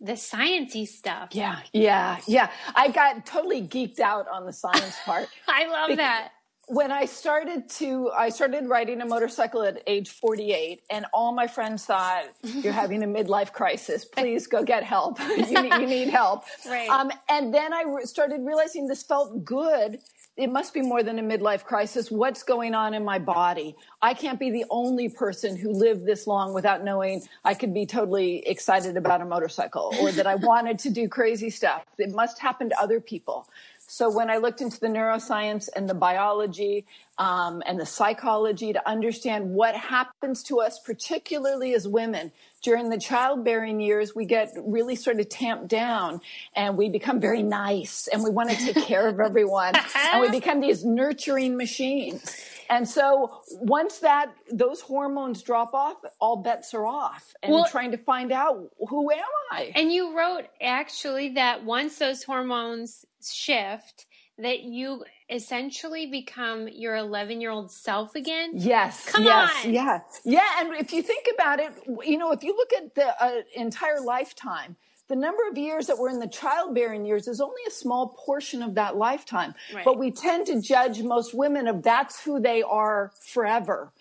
[0.00, 1.30] the sciency stuff.
[1.32, 2.50] Yeah, yeah, yeah.
[2.74, 5.28] I got totally geeked out on the science part.
[5.48, 6.32] I love that.
[6.66, 11.46] When I started to, I started riding a motorcycle at age 48, and all my
[11.46, 14.04] friends thought, You're having a midlife crisis.
[14.04, 15.18] Please go get help.
[15.36, 16.44] you, need, you need help.
[16.66, 16.88] Right.
[16.88, 19.98] Um, and then I re- started realizing this felt good.
[20.36, 22.10] It must be more than a midlife crisis.
[22.10, 23.76] What's going on in my body?
[24.02, 27.86] I can't be the only person who lived this long without knowing I could be
[27.86, 31.84] totally excited about a motorcycle or that I wanted to do crazy stuff.
[31.98, 33.46] It must happen to other people.
[33.86, 36.86] So when I looked into the neuroscience and the biology
[37.18, 42.32] um, and the psychology to understand what happens to us, particularly as women
[42.62, 46.20] during the childbearing years, we get really sort of tamped down
[46.56, 50.30] and we become very nice and we want to take care of everyone and we
[50.30, 52.34] become these nurturing machines.
[52.70, 57.34] And so once that those hormones drop off, all bets are off.
[57.42, 59.22] And Well- trying to find out who am
[59.52, 59.72] I?
[59.74, 64.06] And you wrote actually that once those hormones shift,
[64.38, 68.50] that you essentially become your 11 year old self again.
[68.54, 69.06] Yes.
[69.06, 69.72] Come yes, on.
[69.72, 70.00] Yeah.
[70.24, 70.48] Yeah.
[70.58, 71.72] And if you think about it,
[72.04, 74.76] you know, if you look at the uh, entire lifetime,
[75.08, 78.62] the number of years that we're in the childbearing years is only a small portion
[78.62, 79.54] of that lifetime.
[79.72, 79.84] Right.
[79.84, 83.92] But we tend to judge most women of that's who they are forever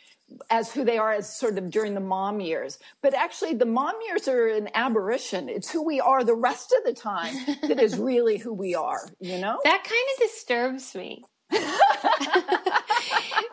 [0.49, 2.79] as who they are as sort of during the mom years.
[3.01, 5.49] But actually the mom years are an aberration.
[5.49, 7.35] It's who we are the rest of the time
[7.67, 9.59] that is really who we are, you know?
[9.63, 11.23] That kind of disturbs me.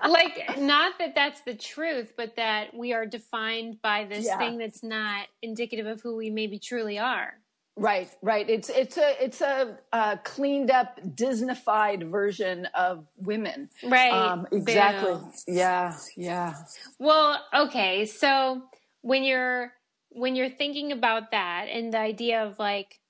[0.08, 4.38] like, not that that's the truth, but that we are defined by this Yeah.
[4.38, 7.34] thing that's not indicative of who we maybe truly are.
[7.80, 8.48] Right, right.
[8.48, 13.70] It's it's a it's a, uh cleaned up, Disneyfied version of women.
[13.82, 14.12] Right.
[14.12, 15.14] Um, exactly.
[15.14, 15.32] Boo.
[15.48, 16.56] Yeah, yeah.
[16.98, 18.04] Well, okay.
[18.04, 18.62] So
[19.00, 19.72] when you're
[20.10, 23.00] when you're thinking about that and the idea of like,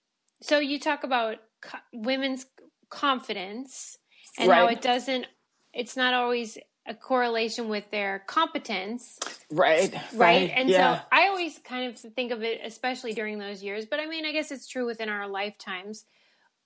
[0.40, 2.46] so you talk about co- women's
[2.90, 3.96] confidence
[4.38, 5.26] and how it doesn't,
[5.74, 6.58] it's not always
[6.90, 9.16] a correlation with their competence,
[9.50, 10.50] Right, right?
[10.52, 10.98] And yeah.
[10.98, 13.86] so I always kind of think of it, especially during those years.
[13.86, 16.04] But I mean, I guess it's true within our lifetimes.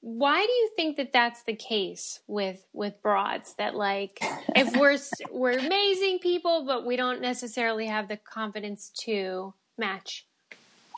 [0.00, 3.54] Why do you think that that's the case with with broads?
[3.58, 4.18] That like,
[4.56, 4.98] if we're
[5.30, 10.26] we're amazing people, but we don't necessarily have the confidence to match.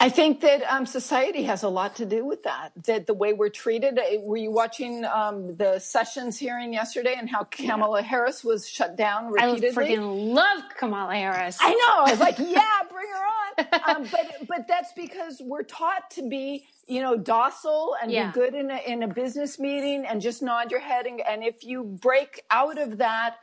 [0.00, 2.72] I think that um, society has a lot to do with that.
[2.84, 3.98] That the way we're treated.
[3.98, 8.96] Uh, Were you watching um, the Sessions hearing yesterday and how Kamala Harris was shut
[8.96, 11.58] down I freaking love Kamala Harris.
[11.60, 12.04] I know.
[12.06, 13.24] I was like, yeah, bring her
[13.96, 13.96] on.
[14.02, 18.28] Um, but but that's because we're taught to be, you know, docile and Yeah.
[18.28, 21.06] be good in a, in a business meeting and just nod your head.
[21.06, 23.36] And, and if you break out of that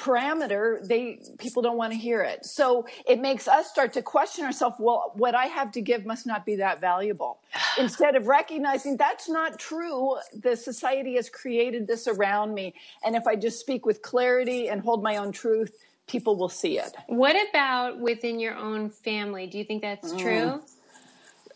[0.00, 2.44] parameter, they people don't want to hear it.
[2.46, 4.76] So it makes us start to question ourselves.
[4.78, 7.40] Well, what I have to give must not be that valuable.
[7.78, 12.74] Instead of recognizing that's not true, the society has created this around me,
[13.04, 15.76] and if I just speak with clarity and hold my own truth,
[16.06, 16.96] people will see it.
[17.06, 19.46] What about within your own family?
[19.46, 20.62] Do you think that's true?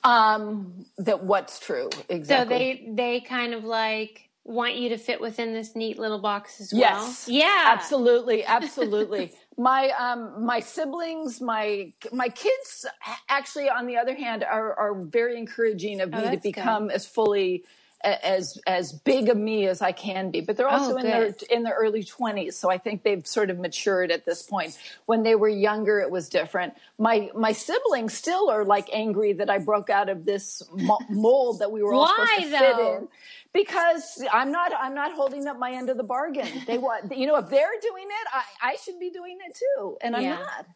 [0.05, 2.55] Um, that what's true exactly?
[2.55, 6.61] So they they kind of like want you to fit within this neat little box
[6.61, 7.19] as well.
[7.19, 7.91] yes, Yeah.
[7.91, 9.35] absolutely, absolutely.
[9.59, 12.87] my um, my siblings, my my kids,
[13.29, 17.07] actually, on the other hand, are are very encouraging of Oh, me to become as
[17.07, 17.65] fully
[18.05, 20.41] as as big of me as I can be.
[20.41, 23.27] But they're oh, also Oh, in their in their early twenties, so I think they've
[23.27, 24.79] sort of matured at this point.
[25.07, 26.75] When they were younger, it was different.
[26.99, 30.63] My my siblings still are like angry that I broke out of this
[31.11, 32.99] mold that we were all Why, supposed to fit though?
[32.99, 33.09] in.
[33.53, 36.63] Because I'm not I'm not holding up my end of the bargain.
[36.67, 39.97] They want you know if they're doing it, I, I should be doing it too,
[40.03, 40.37] and I'm Yeah.
[40.37, 40.67] not.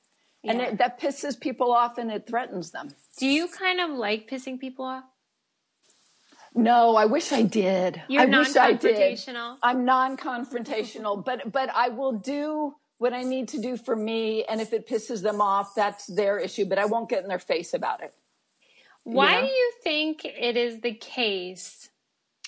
[0.45, 0.67] And Yeah.
[0.69, 2.91] it, that pisses people off and it threatens them.
[3.19, 5.05] Do you kind of like pissing people off?
[6.55, 8.03] No, I wish I did.
[8.09, 9.21] You're I wish I did.
[9.21, 9.59] non-confrontational?
[9.63, 14.61] I'm non-confrontational, but but I will do what I need to do for me, and
[14.61, 16.65] if it pisses them off, that's their issue.
[16.67, 18.15] But I won't get in their face about it.
[19.05, 19.41] Why Yeah.
[19.41, 21.91] do you think it is the case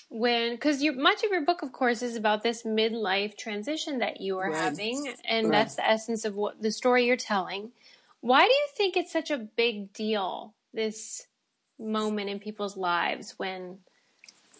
[0.09, 4.21] when because you much of your book of course is about this midlife transition that
[4.21, 4.61] you are Right.
[4.65, 5.51] having and Right.
[5.51, 7.71] that's the essence of what the story you're telling.
[8.21, 11.27] Why do you think it's such a big deal this
[11.79, 13.79] moment in people's lives when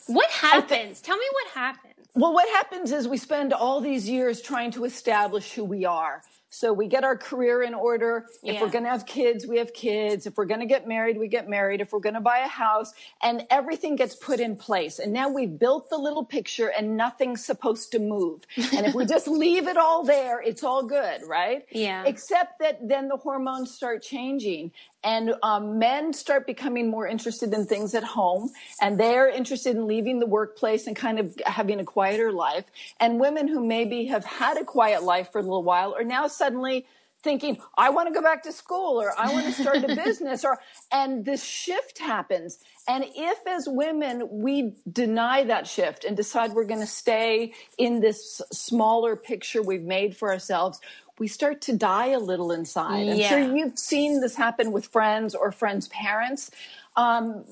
[0.07, 1.01] what happens?
[1.01, 1.93] Tell me what happens.
[2.13, 6.21] Well, what happens is we spend all these years trying to establish who we are.
[6.53, 8.25] So we get our career in order.
[8.43, 8.61] If Yeah.
[8.61, 10.25] we're going to have kids, we have kids.
[10.25, 11.79] If we're going to get married, we get married.
[11.79, 12.91] If we're going to buy a house,
[13.23, 14.99] and everything gets put in place.
[14.99, 18.41] And now we've built the little picture and nothing's supposed to move.
[18.73, 21.65] And if we just leave it all there, it's all good, right?
[21.71, 22.03] Yeah.
[22.05, 24.73] Except that then the hormones start changing
[25.03, 29.87] and um, men start becoming more interested in things at home and they're interested in
[29.87, 32.65] leaving the workplace and kind of having a quieter life.
[32.99, 36.27] And women who maybe have had a quiet life for a little while are now
[36.27, 36.85] suddenly
[37.23, 40.43] thinking i want to go back to school or i want to start a business
[40.43, 40.57] or
[40.91, 42.59] and this shift happens.
[42.87, 48.01] And if as women we deny that shift and decide we're going to stay in
[48.01, 50.79] this smaller picture we've made for ourselves
[51.21, 53.09] we start to die a little inside.
[53.09, 53.29] I'm Yeah.
[53.29, 56.51] sure you've seen this happen with friends or friends' parents.
[56.97, 57.45] um,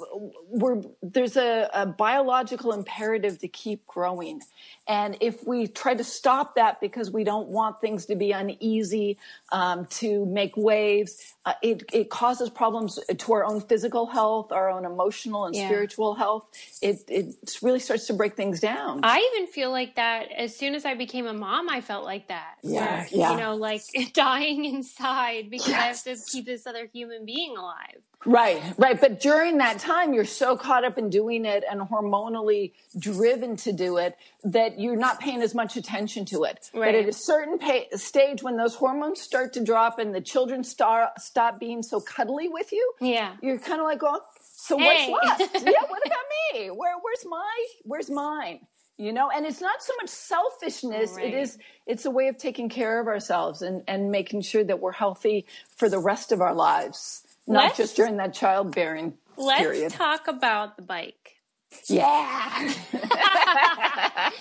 [0.49, 4.41] we're, there's a, a biological imperative to keep growing.
[4.89, 9.19] And if we try to stop that because we don't want things to be uneasy,
[9.51, 14.67] um, to make waves, uh, it, it causes problems to our own physical health, our
[14.69, 15.67] own emotional and Yeah.
[15.67, 16.47] spiritual health.
[16.81, 19.01] It, it really starts to break things down.
[19.03, 22.29] I even feel like that as soon as I became a mom, I felt like
[22.29, 22.55] that.
[22.63, 23.31] Yeah, Where, yeah.
[23.33, 23.83] You know, like
[24.13, 28.01] dying inside because I have to keep this other human being alive.
[28.25, 28.99] Right, right.
[28.99, 33.71] But during that time, you're so caught up in doing it and hormonally driven to
[33.71, 36.69] do it that you're not paying as much attention to it.
[36.73, 36.95] But Right.
[36.95, 41.19] at a certain pa stage, when those hormones start to drop and the children start
[41.19, 43.35] stop being so cuddly with you, Yeah.
[43.41, 45.09] you're kind of like, oh, so Hey.
[45.11, 45.53] what's left?
[45.65, 46.67] yeah, what about me?
[46.69, 48.65] Where, where's my, where's mine?
[48.97, 51.11] You know, and it's not so much selfishness.
[51.13, 51.27] Right.
[51.27, 54.79] It is, it's a way of taking care of ourselves and, and making sure that
[54.79, 59.83] we're healthy for the rest of our lives, not Let's- just during that childbearing period.
[59.83, 61.37] Let's talk about the bike.
[61.87, 62.73] Yeah.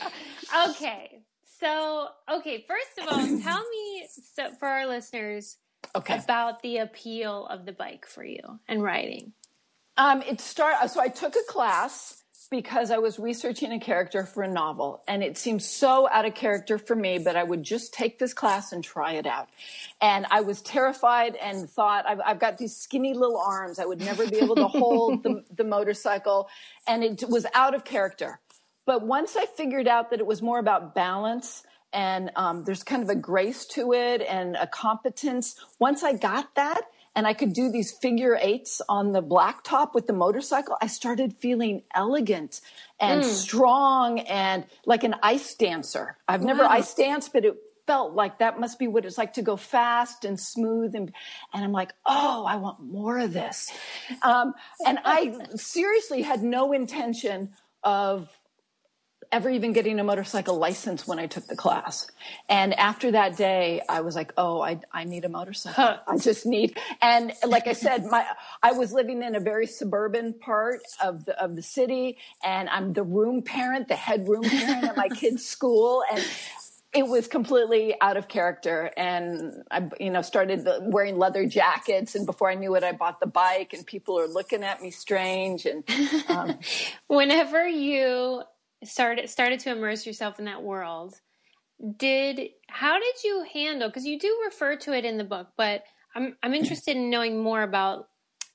[0.70, 1.22] Okay.
[1.60, 5.56] So, okay, first of all, tell me so for our listeners
[5.94, 6.16] Okay.
[6.16, 9.32] about the appeal of the bike for you and riding.
[9.96, 10.90] Um, it start.
[10.90, 12.17] So I took a class
[12.50, 16.34] because I was researching a character for a novel, and it seemed so out of
[16.34, 17.18] character for me.
[17.18, 19.48] But I would just take this class and try it out.
[20.00, 23.78] And I was terrified and thought, I've, I've got these skinny little arms.
[23.78, 26.48] I would never be able to hold the, the motorcycle,
[26.86, 28.40] and it was out of character.
[28.86, 33.02] But once I figured out that it was more about balance and um, there's kind
[33.02, 36.82] of a grace to it and a competence, once I got that
[37.18, 41.34] and I could do these figure eights on the blacktop with the motorcycle, I started
[41.34, 42.60] feeling elegant
[43.00, 46.16] and strong and like an ice dancer.
[46.28, 47.56] I've never ice danced, but it
[47.88, 51.12] felt like that must be what it's like to go fast and smooth and
[51.52, 53.72] and I'm like, oh, I want more of this.
[54.22, 54.54] Um,
[54.86, 57.50] and I seriously had no intention
[57.82, 58.30] of
[59.30, 62.10] ever even getting a motorcycle license when I took the class.
[62.48, 65.98] And after that day, I was like, oh, I, I need a motorcycle.
[66.06, 68.26] I just need, and like I said, my,
[68.62, 72.92] I was living in a very suburban part of the, of the city and I'm
[72.92, 76.02] the room parent, the head room parent at my kid's school.
[76.12, 76.24] And
[76.94, 82.24] it was completely out of character and i you know started wearing leather jackets and
[82.24, 85.66] before i knew it i bought the bike and people are looking at me strange
[85.66, 85.84] and
[86.28, 86.58] um,
[87.08, 88.42] Whenever you
[88.84, 91.14] started started to immerse yourself in that world,
[91.98, 95.84] did how did you handle because you do refer to it in the book, but
[96.14, 98.08] I'm I'm interested in knowing more about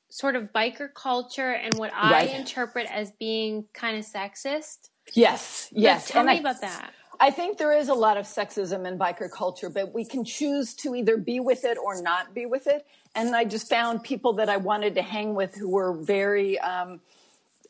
[0.10, 2.30] sort of biker culture and what I Right.
[2.30, 4.90] interpret as being kind of sexist.
[5.14, 6.94] yes yes Tell and me I- about that.
[7.20, 10.74] I think there is a lot of sexism in biker culture, but we can choose
[10.76, 12.86] to either be with it or not be with it.
[13.16, 17.00] And I just found people that I wanted to hang with who were very um,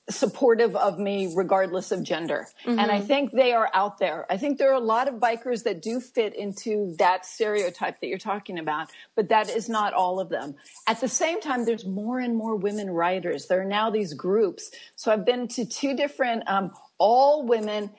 [0.10, 2.48] supportive of me, regardless of gender.
[2.66, 4.26] And I think they are out there.
[4.30, 8.08] I think there are a lot of bikers that do fit into that stereotype that
[8.08, 10.56] you're talking about, but that is not all of them.
[10.88, 13.48] At the same time, there's more and more women riders.
[13.48, 14.72] There are now these groups.
[14.98, 17.90] So I've been to two different um, all women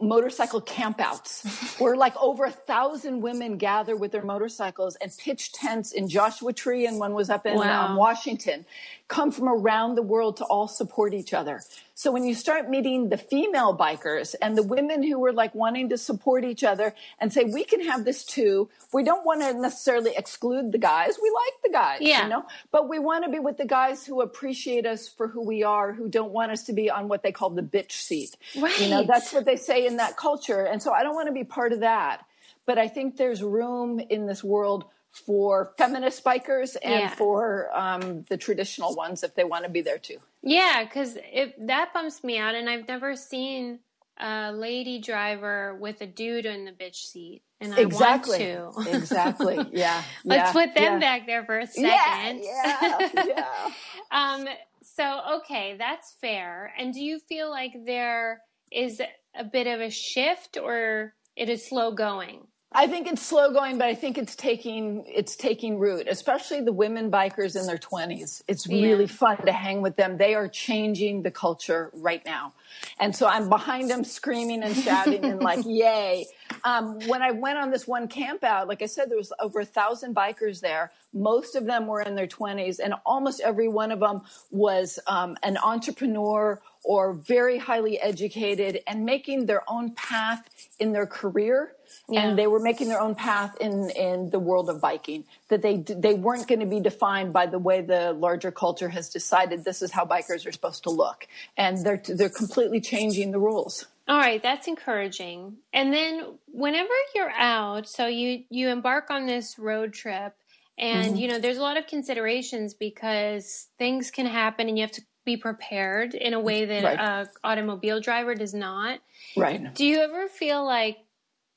[0.00, 5.90] motorcycle campouts where like over a thousand women gather with their motorcycles and pitch tents
[5.90, 7.86] in Joshua Tree and one was up in Wow.
[7.88, 8.64] um, Washington
[9.08, 11.62] come from around the world to all support each other.
[11.94, 15.88] So when you start meeting the female bikers and the women who are like wanting
[15.88, 18.68] to support each other and say, we can have this too.
[18.92, 21.16] We don't want to necessarily exclude the guys.
[21.20, 22.24] We like the guys, Yeah.
[22.24, 25.42] you know, but we want to be with the guys who appreciate us for who
[25.42, 28.36] we are, who don't want us to be on what they call the bitch seat.
[28.58, 28.78] Right.
[28.78, 30.64] You know, that's what they say in that culture.
[30.64, 32.26] And so I don't want to be part of that.
[32.66, 37.14] But I think there's room in this world for feminist bikers and Yeah.
[37.14, 40.18] for um, the traditional ones if they want to be there too.
[40.42, 41.18] Yeah, because
[41.58, 43.80] that bumps me out, and I've never seen
[44.18, 48.56] a lady driver with a dude in the bitch seat, and I exactly.
[48.56, 48.96] want to.
[48.96, 49.58] exactly.
[49.72, 50.02] Yeah.
[50.24, 50.98] Let's yeah, put them yeah.
[50.98, 52.42] back there for a second.
[52.42, 53.08] Yeah.
[53.12, 53.24] Yeah.
[53.26, 53.70] yeah.
[54.10, 54.46] um,
[54.82, 56.72] so okay, that's fair.
[56.78, 59.00] And do you feel like there is
[59.34, 62.46] a bit of a shift, or it is slow going?
[62.70, 66.72] I think it's slow going, but I think it's taking it's taking root, especially the
[66.72, 68.44] women bikers in their twenties.
[68.46, 70.18] It's really fun to hang with them.
[70.18, 72.52] They are changing the culture right now,
[73.00, 76.26] and so I'm behind them, screaming and shouting and like, "Yay!"
[76.62, 79.60] Um, when I went on this one camp out, like I said, there was over
[79.60, 80.92] a thousand bikers there.
[81.14, 85.38] Most of them were in their twenties, and almost every one of them was um,
[85.42, 90.48] an entrepreneur or very highly educated and making their own path
[90.78, 91.72] in their career.
[92.08, 92.28] Yeah.
[92.28, 95.24] And they were making their own path in, in the world of biking.
[95.48, 99.08] That they they weren't going to be defined by the way the larger culture has
[99.08, 101.26] decided this is how bikers are supposed to look,
[101.56, 103.86] and they're they're completely changing the rules.
[104.06, 105.56] All right, that's encouraging.
[105.72, 110.34] And then whenever you're out, so you you embark on this road trip
[110.78, 111.16] and mm-hmm.
[111.16, 115.02] you know there's a lot of considerations because things can happen and you have to
[115.24, 116.98] be prepared in a way that Right.
[116.98, 119.00] a automobile driver does not.
[119.36, 119.74] Right.
[119.74, 120.96] Do you ever feel like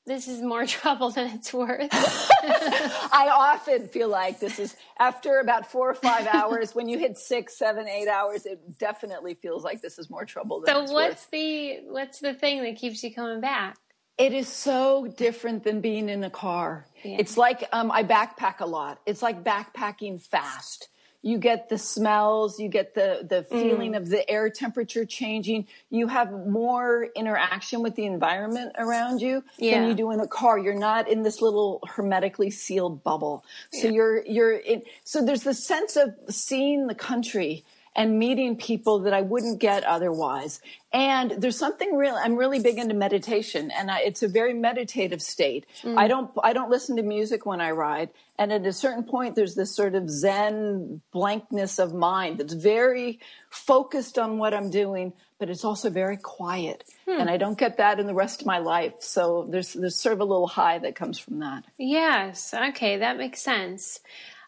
[0.06, 1.88] this is more trouble than it's worth?
[1.92, 6.74] I often feel like this is after about four or five hours.
[6.74, 10.60] when you hit six, seven, eight hours, it definitely feels like this is more trouble
[10.60, 11.30] than so it's what's worth.
[11.30, 13.76] the what's the thing that keeps you coming back?
[14.18, 16.86] It is so different than being in a car.
[17.02, 17.16] Yeah.
[17.18, 19.00] It's like um, I backpack a lot.
[19.06, 20.88] It's like backpacking fast.
[21.22, 23.46] You get the smells, you get the the Mm.
[23.60, 25.68] feeling of the air temperature changing.
[25.88, 29.78] You have more interaction with the environment around you Yeah.
[29.80, 30.58] than you do in a car.
[30.58, 33.44] You're not in this little hermetically sealed bubble.
[33.70, 34.82] So you're you're in.
[35.04, 37.64] So there's the sense of seeing the country
[37.94, 40.60] and meeting people that I wouldn't get otherwise.
[40.92, 42.14] And there's something real.
[42.14, 45.66] I'm really big into meditation, and I, it's a very meditative state.
[45.84, 49.34] I don't I don't listen to music when I ride, and at a certain point,
[49.34, 53.20] there's this sort of Zen blankness of mind that's very
[53.50, 56.84] focused on what I'm doing, but it's also very quiet.
[57.06, 58.94] And I don't get that in the rest of my life.
[59.00, 61.64] So there's there's sort of a little high that comes from that.
[61.78, 62.54] Yes.
[62.54, 64.00] Okay, that makes sense.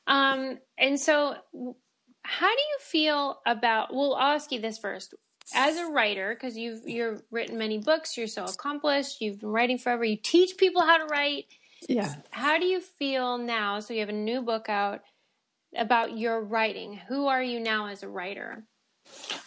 [0.07, 1.37] Um, and so,
[2.25, 3.95] how do you feel about?
[3.95, 5.15] Well, I'll ask you this first.
[5.55, 9.21] As a writer, because you've you've written many books, you're so accomplished.
[9.21, 10.03] You've been writing forever.
[10.03, 11.45] You teach people how to write.
[11.87, 12.15] Yeah.
[12.31, 13.81] How do you feel now?
[13.81, 15.03] So you have a new book out
[15.77, 16.99] about your writing.
[17.09, 18.65] Who are you now as a writer?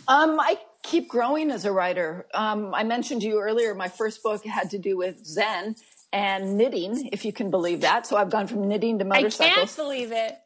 [0.07, 2.27] Um, I keep growing as a writer.
[2.33, 5.75] Um, I mentioned to you earlier, my first book had to do with Zen
[6.13, 8.05] and knitting, if you can believe that.
[8.05, 10.37] So I've gone from knitting to motorcycles I can't believe it.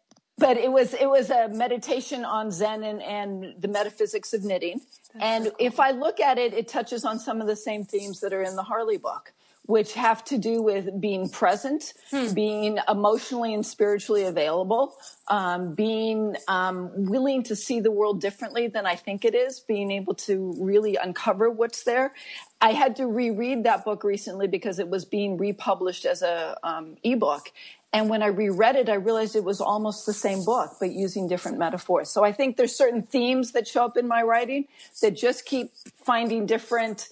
[0.42, 4.82] But it was it was a meditation on Zen and, and the metaphysics of knitting.
[5.20, 8.34] and if I look at it, it touches on some of the same themes that
[8.34, 9.34] are in the Harley book,
[9.68, 11.94] which have to do with being present,
[12.34, 14.96] being emotionally and spiritually available,
[15.28, 19.92] um, being um, willing to see the world differently than I think it is, being
[19.92, 22.14] able to really uncover what's there.
[22.60, 26.98] I had to reread that book recently because it was being republished as a um,
[27.04, 27.52] ebook.
[27.94, 31.28] And when I reread it, I realized it was almost the same book, but using
[31.28, 32.10] different metaphors.
[32.10, 34.68] So I think there's certain themes that show up in my writing
[35.02, 35.72] that just keep
[36.06, 37.10] finding different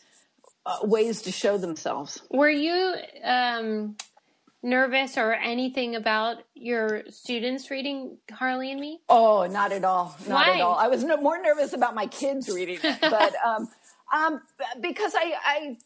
[0.65, 2.21] uh, ways to show themselves.
[2.31, 3.97] Were you um,
[4.61, 8.99] nervous or anything about your students reading Harley and Me?
[9.09, 10.15] Oh, not at all.
[10.27, 10.55] Not Why?
[10.55, 10.75] at all.
[10.75, 13.69] I was no, more nervous about my kids reading it, but um,
[14.13, 14.41] um,
[14.81, 15.77] because I, I,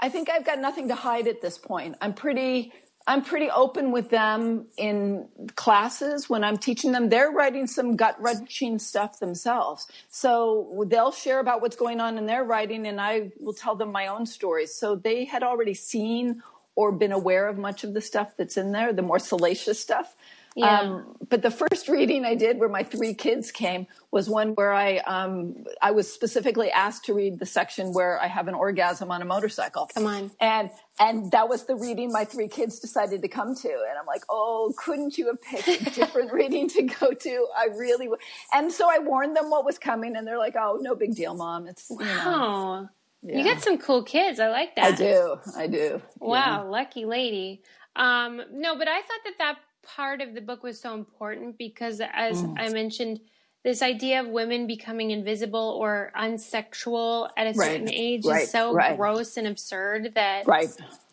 [0.00, 1.96] I think I've got nothing to hide at this point.
[2.00, 2.72] I'm pretty,
[3.06, 7.10] I'm pretty open with them in classes when I'm teaching them.
[7.10, 12.24] They're writing some gut wrenching stuff themselves, so they'll share about what's going on in
[12.24, 14.74] their writing, and I will tell them my own stories.
[14.74, 16.42] So they had already seen
[16.76, 20.16] or been aware of much of the stuff that's in there, the more salacious stuff.
[20.56, 20.80] Yeah.
[20.80, 24.72] Um, but the first reading I did, where my three kids came, was one where
[24.72, 29.10] I um, I was specifically asked to read the section where I have an orgasm
[29.10, 29.90] on a motorcycle.
[29.94, 30.30] Come on.
[30.40, 34.06] and and that was the reading my three kids decided to come to, and I'm
[34.06, 37.46] like, oh, couldn't you have picked a different reading to go to?
[37.56, 38.20] I really, w-.
[38.52, 41.34] and so I warned them what was coming, and they're like, oh, no big deal,
[41.34, 41.66] mom.
[41.66, 42.88] It's you know, Oh,
[43.22, 44.38] you got some cool kids.
[44.38, 44.92] I like that.
[44.92, 46.00] I do, I do.
[46.20, 47.62] Wow, lucky lady.
[47.96, 49.56] Um, no, but I thought that that
[49.86, 52.54] part of the book was so important because, as Mm.
[52.60, 53.20] I mentioned,
[53.64, 58.50] this idea of women becoming invisible or unsexual at a Right, certain age right, is
[58.50, 58.96] so right.
[58.96, 60.68] gross and absurd that Right.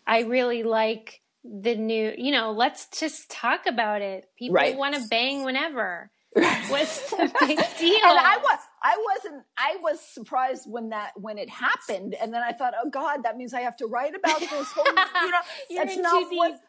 [0.05, 4.29] I really like the new, you know, let's just talk about it.
[4.37, 6.11] People want to bang whenever.
[6.69, 7.95] What's the big deal?
[8.03, 12.41] and I was I wasn't I was surprised when that when it happened and then
[12.41, 15.39] I thought oh god that means I have to write about this whole you know
[15.77, 16.59] that's not what.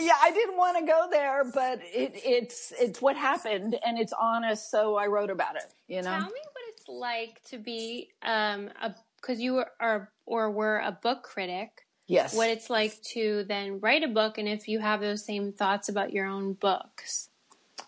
[0.00, 4.12] Yeah I didn't want to go there but it it's it's what happened and it's
[4.12, 8.10] honest so I wrote about it you know Tell me what it's like to be
[8.22, 11.86] um a because you are or were a book critic.
[12.06, 15.52] yes What it's like to then write a book, and if you have those same
[15.52, 17.28] thoughts about your own books.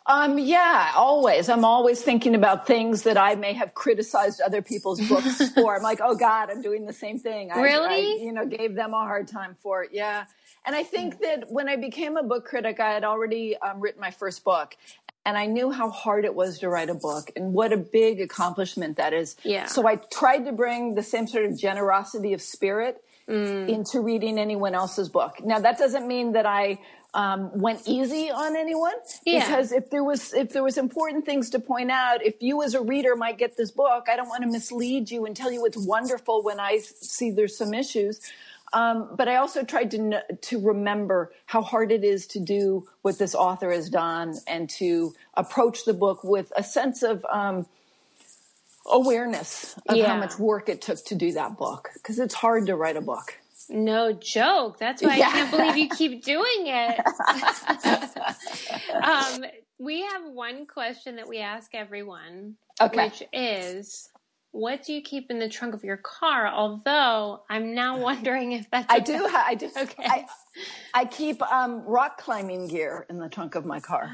[0.07, 1.51] Um, yeah, always.
[1.51, 5.77] I'm always thinking about things that I may have criticized other people's books for.
[5.77, 7.53] I'm like, oh God, I'm doing the same thing.
[7.53, 7.87] I, Really?
[7.87, 9.91] I, you know, gave them a hard time for it.
[9.93, 10.25] Yeah.
[10.67, 14.01] And I think that when I became a book critic, I had already um, written
[14.01, 14.77] my first book.
[15.27, 18.19] and I knew how hard it was to write a book and what a big
[18.21, 19.37] accomplishment that is.
[19.45, 19.67] Yeah.
[19.67, 23.69] So I tried to bring the same sort of generosity of spirit Mm.
[23.69, 25.45] into reading anyone else's book.
[25.45, 26.79] Now that doesn't mean that I
[27.13, 28.95] um, went easy on anyone
[29.27, 29.41] Yeah.
[29.41, 32.73] because if there was if there was important things to point out, if you as
[32.73, 35.67] a reader might get this book, I don't want to mislead you and tell you
[35.67, 38.19] it's wonderful when I see there's some issues.
[38.73, 43.19] Um, but I also tried to to remember how hard it is to do what
[43.19, 47.67] this author has done and to approach the book with a sense of um,
[48.91, 50.09] awareness of Yeah.
[50.09, 53.01] how much work it took to do that book because it's hard to write a
[53.03, 53.39] book.
[53.69, 54.79] No joke.
[54.79, 55.29] That's why Yeah.
[55.29, 57.01] I can't believe you keep doing it.
[59.03, 59.45] um,
[59.79, 63.05] we have one question that we ask everyone, Okay.
[63.05, 64.11] which is,
[64.53, 68.71] "What do you keep in the trunk of your car?" Although I'm now wondering if
[68.71, 69.27] that's I do.
[69.33, 69.71] I do.
[69.77, 70.05] Okay.
[70.05, 70.27] I,
[70.95, 74.11] I keep um, rock climbing gear in the trunk of my car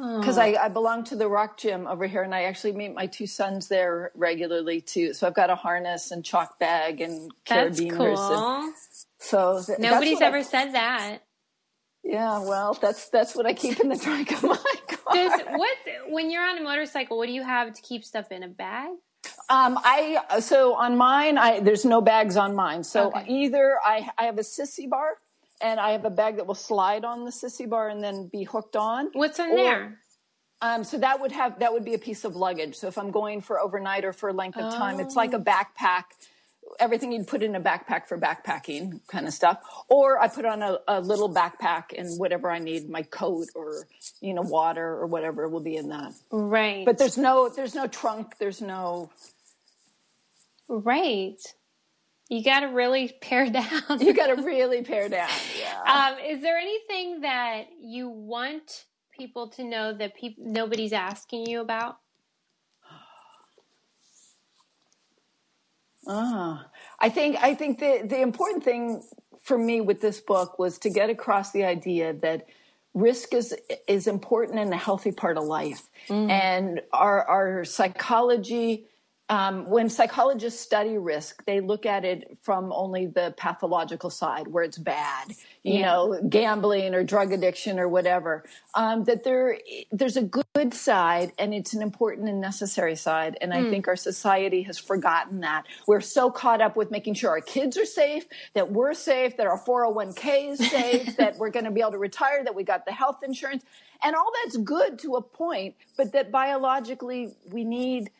[0.00, 0.20] Oh.
[0.20, 3.06] because I, I belong to the rock gym over here, and I actually meet my
[3.06, 5.12] two sons there regularly too.
[5.12, 8.62] So I've got a harness and chalk bag and That's carabiners.
[8.64, 8.74] and-
[9.18, 11.18] so th- Nobody's what I- ever said that.
[12.04, 14.56] yeah, well, that's that's what I keep in the trunk of my
[14.88, 15.14] car.
[15.14, 15.76] Does what
[16.10, 17.16] when you're on a motorcycle?
[17.18, 18.90] What do you have to keep stuff in a bag?
[19.50, 22.84] Um, I so on mine, I there's no bags on mine.
[22.84, 23.24] So Okay.
[23.28, 25.18] either I I have a sissy bar,
[25.60, 28.44] and I have a bag that will slide on the sissy bar and then be
[28.44, 29.10] hooked on.
[29.14, 29.98] What's in Or- there?
[30.60, 32.76] Um, so that would have that would be a piece of luggage.
[32.76, 35.38] So if I'm going for overnight or for a length of time, it's like a
[35.38, 36.04] backpack.
[36.78, 39.58] Everything you'd put in a backpack for backpacking kind of stuff.
[39.88, 43.86] Or I put on a, a little backpack and whatever I need, my coat or
[44.20, 46.12] you know water or whatever will be in that.
[46.30, 46.84] Right.
[46.84, 48.38] But there's no there's no trunk.
[48.38, 49.10] There's no
[50.68, 51.38] right.
[52.28, 54.00] You got to really pare down.
[54.00, 55.30] you got to really pare down.
[55.58, 55.82] Yeah.
[56.12, 58.84] Um, is there anything that you want
[59.16, 61.98] people to know that nobody's asking you about?
[66.08, 66.66] Ah,
[66.98, 69.02] I think I think the the important thing
[69.42, 72.46] for me with this book was to get across the idea that
[72.94, 73.54] risk is
[73.86, 75.82] is important and a healthy part of life,
[76.30, 78.86] and our our psychology.
[79.30, 84.64] Um, when psychologists study risk, they look at it from only the pathological side, where
[84.64, 85.28] it's bad,
[85.62, 85.82] you Yeah.
[85.86, 88.44] know, gambling or drug addiction or whatever.
[88.74, 89.58] Um, that there,
[89.92, 93.36] there's a good side, and it's an important and necessary side.
[93.42, 95.66] And I think our society has forgotten that.
[95.86, 98.24] We're so caught up with making sure our kids are safe,
[98.54, 101.98] that we're safe, that our 401k is safe, that we're going to be able to
[101.98, 103.62] retire, that we got the health insurance,
[104.02, 105.74] and all that's good to a point.
[105.98, 108.10] But that biologically, we need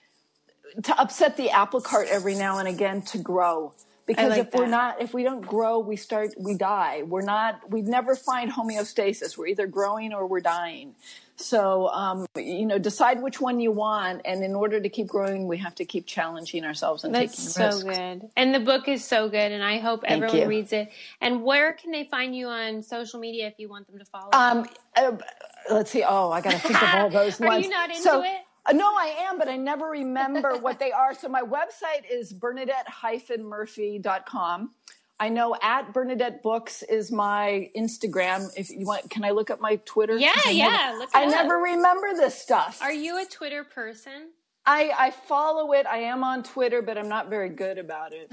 [0.83, 3.73] to upset the apple cart every now and again to grow.
[4.07, 7.03] Because like if we're not, if we don't grow, we start, we die.
[7.03, 9.37] We're not, we never find homeostasis.
[9.37, 10.95] We're either growing or we're dying.
[11.37, 14.23] So, um, you know, decide which one you want.
[14.25, 17.51] And in order to keep growing, we have to keep challenging ourselves and That's taking
[17.51, 17.83] so risks.
[17.85, 18.31] good.
[18.35, 20.47] And the book is so good, and I hope Thank everyone you.
[20.49, 20.91] reads it.
[21.21, 24.31] And where can they find you on social media if you want them to follow?
[24.33, 24.67] Um,
[24.97, 25.13] uh,
[25.71, 26.03] let's see.
[26.03, 27.65] Oh, I got to think of all those Are ones.
[27.65, 28.33] you not into so, it?
[28.69, 31.15] Uh, no, I am, but I never remember what they are.
[31.15, 34.71] So my website is bernadette-murphy.com.
[35.21, 38.51] I know at Bernadette Books is my Instagram.
[38.57, 40.17] If you want, can I look up my Twitter?
[40.17, 41.31] Yeah, I yeah, never- I up.
[41.31, 42.79] never remember this stuff.
[42.83, 44.29] Are you a Twitter person?
[44.65, 45.87] I, I follow it.
[45.87, 48.31] I am on Twitter, but I'm not very good about it.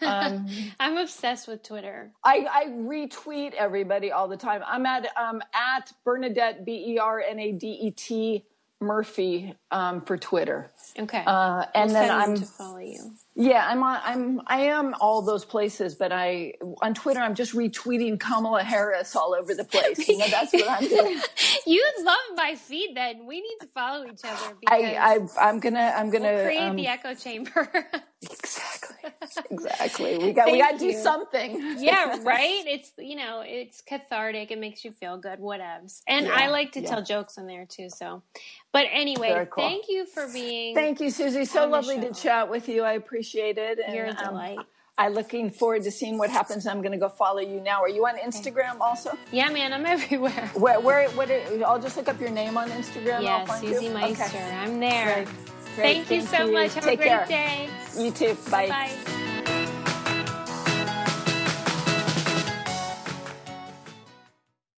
[0.00, 0.46] Um,
[0.80, 2.12] I'm obsessed with Twitter.
[2.24, 4.62] I, I retweet everybody all the time.
[4.64, 8.44] I'm at um, at Bernadette B E R N A D E T
[8.82, 10.70] Murphy um, for Twitter.
[10.98, 11.24] Okay.
[11.26, 13.14] Uh, and We'll then I'm to follow you.
[13.34, 17.54] Yeah I'm on I'm I am all those places, but I on Twitter I'm just
[17.54, 20.08] retweeting Kamala Harris all over the place.
[20.08, 21.20] You know that's what I'm doing.
[21.66, 22.96] You love my feed.
[22.96, 26.44] Then we need to follow each other because I, I I'm gonna I'm gonna we'll
[26.44, 27.70] create um, the echo chamber.
[28.22, 29.12] exactly
[29.50, 31.76] exactly we got we got to do something.
[31.78, 32.64] yeah, right.
[32.66, 34.50] It's you know, it's cathartic.
[34.50, 35.38] It makes you feel good.
[35.38, 36.02] Whatevs.
[36.08, 36.88] And I like to yeah.
[36.90, 37.88] tell jokes in there too.
[37.88, 38.22] So,
[38.72, 39.64] but anyway, cool.
[39.64, 40.74] thank you for being.
[40.74, 41.44] Thank you, Susie.
[41.44, 42.82] So lovely to chat with you.
[42.82, 43.21] I appreciate
[43.58, 43.78] it.
[43.84, 44.58] And, You're a um, delight.
[44.98, 46.66] I'm looking forward to seeing what happens.
[46.66, 47.80] I'm going to go follow you now.
[47.80, 49.16] Are you on Instagram also?
[49.30, 50.50] Yeah, man, I'm everywhere.
[50.54, 51.30] Where, where, what?
[51.66, 53.22] I'll just look up your name on Instagram.
[53.22, 53.94] Yeah, Susie you.
[53.94, 54.24] Meister.
[54.24, 54.52] Okay.
[54.52, 55.24] I'm there.
[55.24, 55.28] Great.
[55.74, 56.06] Great.
[56.06, 56.74] Thank you so much.
[56.74, 57.26] Have Take a great care.
[57.26, 57.68] day.
[57.96, 58.36] You too.
[58.50, 58.68] Bye.
[58.68, 59.28] Bye.